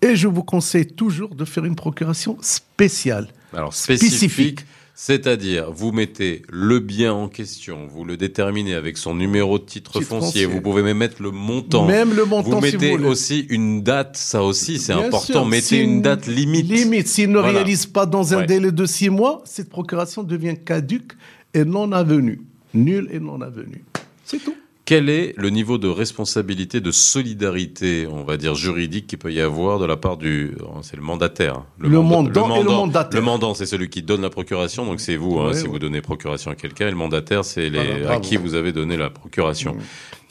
[0.02, 3.26] Et je vous conseille toujours de faire une procuration spéciale.
[3.52, 4.66] Alors spécifique, Spécifique.
[4.98, 9.92] C'est-à-dire, vous mettez le bien en question, vous le déterminez avec son numéro de titre,
[9.92, 10.46] Titre foncier, foncier.
[10.46, 11.84] vous pouvez même mettre le montant.
[11.86, 15.20] Même le montant, vous si mettez vous aussi une date, ça aussi c'est important.
[15.20, 16.66] sûr, mettez si une date limite.
[16.70, 17.58] Limite, s'il ne Voilà.
[17.58, 18.46] réalise pas dans un Ouais.
[18.46, 21.12] délai de six mois, cette procuration devient caduque
[21.52, 22.40] et non avenue.
[22.72, 23.84] Nulle et non avenue.
[24.24, 24.54] C'est tout.
[24.86, 29.40] Quel est le niveau de responsabilité, de solidarité, on va dire juridique, qu'il peut y
[29.40, 31.66] avoir de la part du, oh, c'est le mandataire, hein.
[31.76, 33.20] Le mandant et le mandataire.
[33.20, 35.80] Le mandant, c'est celui qui donne la procuration, donc c'est vous, hein, Ouais, si vous
[35.80, 39.10] donnez procuration à quelqu'un, et le mandataire, c'est les à qui vous avez donné la
[39.10, 39.76] procuration.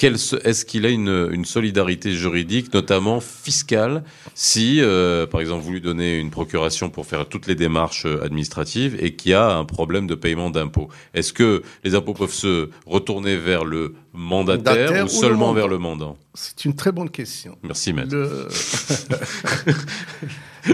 [0.02, 5.82] Est-ce qu'il a une, une solidarité juridique, notamment fiscale, si, euh, par exemple, vous lui
[5.82, 9.66] donnez une procuration pour faire toutes les démarches euh, administratives et qu'il y a un
[9.66, 10.90] problème de paiement d'impôts?
[11.14, 15.54] Est-ce que les impôts peuvent se retourner vers le mandataire Mandataire ou ou le seulement
[15.54, 16.18] vers le mandant?
[16.34, 17.58] C'est une très bonne question.
[17.64, 18.14] Merci, maître.
[18.14, 18.48] Le...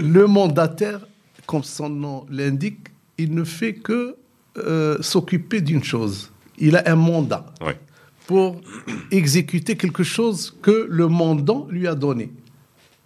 [0.00, 1.00] le mandataire,
[1.46, 4.16] comme son nom l'indique, il ne fait que
[4.58, 6.30] euh, s'occuper d'une chose.
[6.58, 7.78] Il a un mandat Ouais.
[8.26, 8.60] Pour
[9.10, 12.32] exécuter quelque chose que le mandant lui a donné.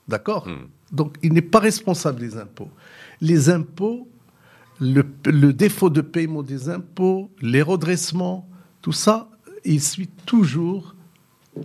[0.08, 0.68] D'accord Hmm.
[0.92, 2.70] Donc, il n'est pas responsable des impôts.
[3.20, 4.08] Les impôts,
[4.80, 8.48] le, le défaut de paiement des impôts, les redressements,
[8.82, 9.28] tout ça,
[9.64, 10.94] il suit toujours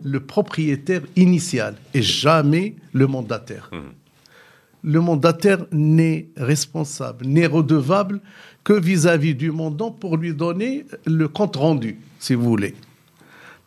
[0.03, 3.69] le propriétaire initial et jamais le mandataire.
[4.83, 8.21] Le mandataire n'est responsable, n'est redevable
[8.63, 12.73] que vis-à-vis du mandant pour lui donner le compte rendu, si vous voulez.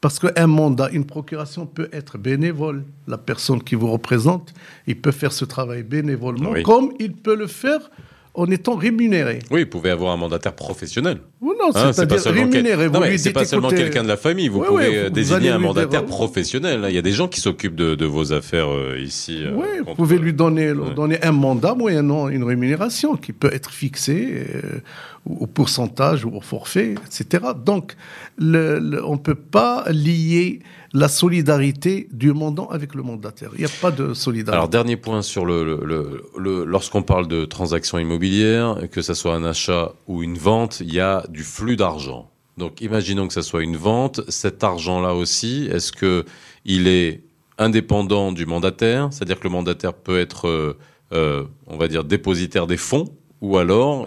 [0.05, 2.85] Parce qu'un mandat, une procuration peut être bénévole.
[3.09, 4.53] La personne qui vous représente,
[4.87, 6.63] il peut faire ce travail bénévolement, Oui.
[6.63, 7.91] comme il peut le faire
[8.35, 9.39] en étant rémunéré.
[9.51, 11.21] Oui, vous pouvez avoir un mandataire professionnel.
[11.45, 13.17] Non, Hein, c'est pas seulement, quel- rémunéré.
[13.17, 14.49] Dites, pas seulement quelqu'un de la famille.
[14.49, 16.85] Vous Ouais, pouvez ouais, euh, vous désigner un mandataire professionnel.
[16.89, 19.43] Il y a des gens qui s'occupent de, de vos affaires euh, ici.
[19.45, 20.95] euh, Oui, vous pouvez lui donner, Ouais.
[20.95, 24.81] donner un mandat moyennant une rémunération qui peut être fixée euh,
[25.27, 27.45] au pourcentage ou au forfait, etc.
[27.65, 27.95] Donc,
[28.39, 30.61] le- le- on ne peut pas lier
[30.97, 33.51] la solidarité du mandant avec le mandataire.
[33.55, 34.53] Il n'y a pas de solidarité.
[34.57, 39.13] Alors dernier point sur le, le- le- le- lorsqu'on parle de transactions immobilières, que ce
[39.15, 42.31] soit un achat ou une vente, il y a du flux d'argent.
[42.57, 46.25] Donc imaginons que ça soit une vente, cet argent-là aussi, est-ce que
[46.65, 47.23] il est
[47.59, 50.79] indépendant du mandataire, c'est-à-dire que le mandataire peut être, euh,
[51.13, 53.07] euh, on va dire, dépositaire des fonds,
[53.41, 54.07] ou alors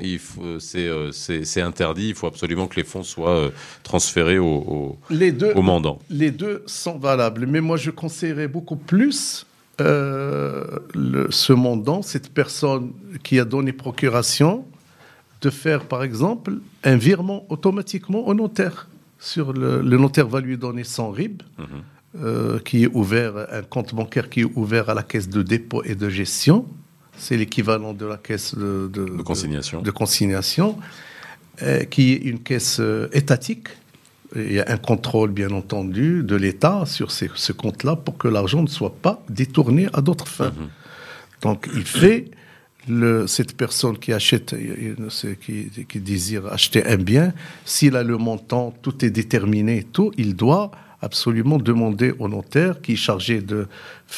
[0.60, 3.52] c'est euh, c'est- interdit, il faut absolument que les fonds soient
[3.84, 6.00] transférés au, au, les deux, au mandant.
[6.10, 9.46] les deux sont valables, mais moi je conseillerais beaucoup plus
[9.80, 12.92] le- ce mandant, cette personne
[13.24, 14.66] qui a donné procuration,
[15.48, 16.52] de faire par exemple
[16.84, 18.88] un virement automatiquement au notaire.
[19.20, 21.42] Sur le, le notaire va lui donner 100 RIB,
[22.22, 25.82] euh, qui est ouvert, un compte bancaire qui est ouvert à la caisse de dépôt
[25.84, 26.66] et de gestion.
[27.18, 29.82] C'est l'équivalent de la caisse de, de- De consignation.
[29.82, 30.78] de consignation,
[31.64, 33.70] euh, qui est une caisse euh, étatique.
[34.36, 38.28] Il y a un contrôle, bien entendu, de l'État sur ces- ce compte-là pour que
[38.28, 40.54] l'argent ne soit pas détourné à d'autres fins.
[41.42, 42.30] Donc, il fait
[42.88, 44.96] le, cette personne qui achète, euh,
[45.44, 47.34] qui, qui désire acheter un bien,
[47.66, 52.94] s'il a le montant, tout est déterminé, tout, il doit absolument demander au notaire qui
[52.94, 53.68] est chargé de,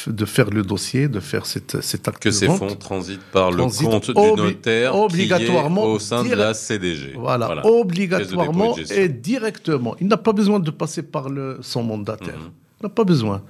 [0.06, 2.58] de faire le dossier, de faire cette, cet acte Que de ces vente.
[2.58, 6.34] fonds transitent par Transitent le compte du obli- notaire obligatoirement qui est au sein de
[6.34, 7.12] la CDG.
[7.16, 9.94] Voilà, obligatoirement et directement.
[10.00, 12.38] Il n'a pas besoin de passer par le, son mandataire.
[12.38, 12.50] Mhm.
[12.80, 13.42] Il n'a pas besoin.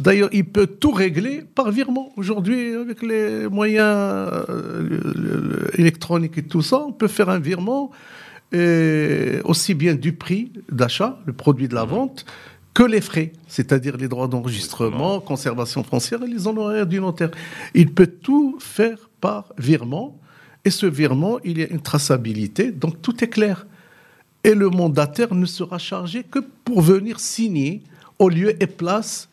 [0.00, 2.12] D'ailleurs, il peut tout régler par virement.
[2.16, 7.28] Aujourd'hui, avec les moyens euh, le- le- le- électroniques et tout ça, on peut faire
[7.30, 7.90] un virement
[8.52, 11.90] et aussi bien du prix d'achat, le produit de la Mhm.
[11.90, 12.24] vente,
[12.74, 17.30] que les frais, c'est-à-dire les droits d'enregistrement, conservation foncière et les honoraires du notaire.
[17.74, 20.16] Il peut tout faire par virement.
[20.64, 23.66] Et ce virement, il y a une traçabilité, donc tout est clair.
[24.44, 27.82] Et le mandataire ne sera chargé que pour venir signer
[28.18, 29.28] au lieu et place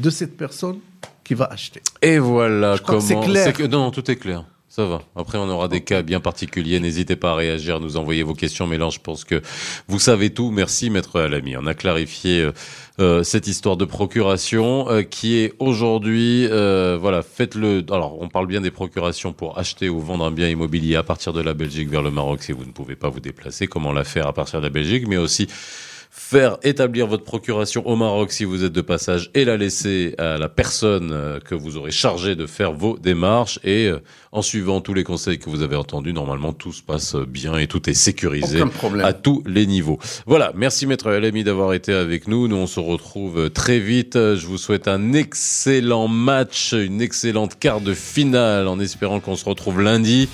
[0.00, 0.78] de cette personne
[1.24, 1.80] qui va acheter.
[2.02, 3.00] Et voilà Je comment.
[3.00, 3.52] c'est clair.
[3.52, 4.44] que- Non, tout est clair.
[4.70, 5.02] Ça va.
[5.16, 6.78] Après, on aura des cas bien particuliers.
[6.78, 8.66] N'hésitez pas à réagir, à nous envoyer vos questions.
[8.68, 9.42] Mais là, je pense que
[9.88, 10.50] vous savez tout.
[10.52, 11.56] Merci, maître Alami.
[11.56, 12.52] On a clarifié euh,
[13.00, 17.84] euh, cette histoire de procuration euh, qui est aujourd'hui, euh, voilà, faites-le.
[17.90, 21.32] Alors, on parle bien des procurations pour acheter ou vendre un bien immobilier à partir
[21.32, 23.66] de la Belgique vers le Maroc si vous ne pouvez pas vous déplacer.
[23.66, 25.48] Comment la faire à partir de la Belgique, mais aussi
[26.10, 30.38] faire établir votre procuration au Maroc si vous êtes de passage et la laisser à
[30.38, 34.00] la personne euh, que vous aurez chargée de faire vos démarches et euh,
[34.32, 37.66] en suivant tous les conseils que vous avez entendus, normalement tout se passe bien et
[37.66, 38.62] tout est sécurisé
[39.02, 39.98] à tous les niveaux.
[40.26, 42.48] Voilà, merci maître LMI d'avoir été avec nous.
[42.48, 44.14] Nous on se retrouve très vite.
[44.14, 49.44] Je vous souhaite un excellent match, une excellente quart de finale en espérant qu'on se
[49.44, 50.28] retrouve lundi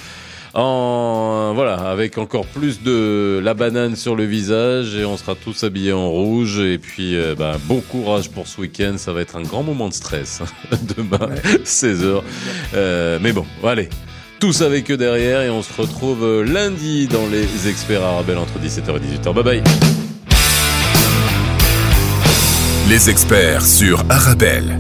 [0.55, 5.65] en voilà, avec encore plus de la banane sur le visage et on sera tous
[5.65, 9.37] habillés en rouge et puis euh, bah, bon courage pour ce week-end, ça va être
[9.37, 10.43] un grand moment de stress
[10.97, 11.35] demain
[11.65, 12.23] 16h.
[12.75, 13.89] Euh, mais bon, allez.
[14.41, 18.97] Tous avec eux derrière et on se retrouve lundi dans les experts arabes entre 17h
[18.97, 19.33] et 18h.
[19.33, 19.63] Bye bye.
[22.89, 24.77] Les experts sur Arabelle.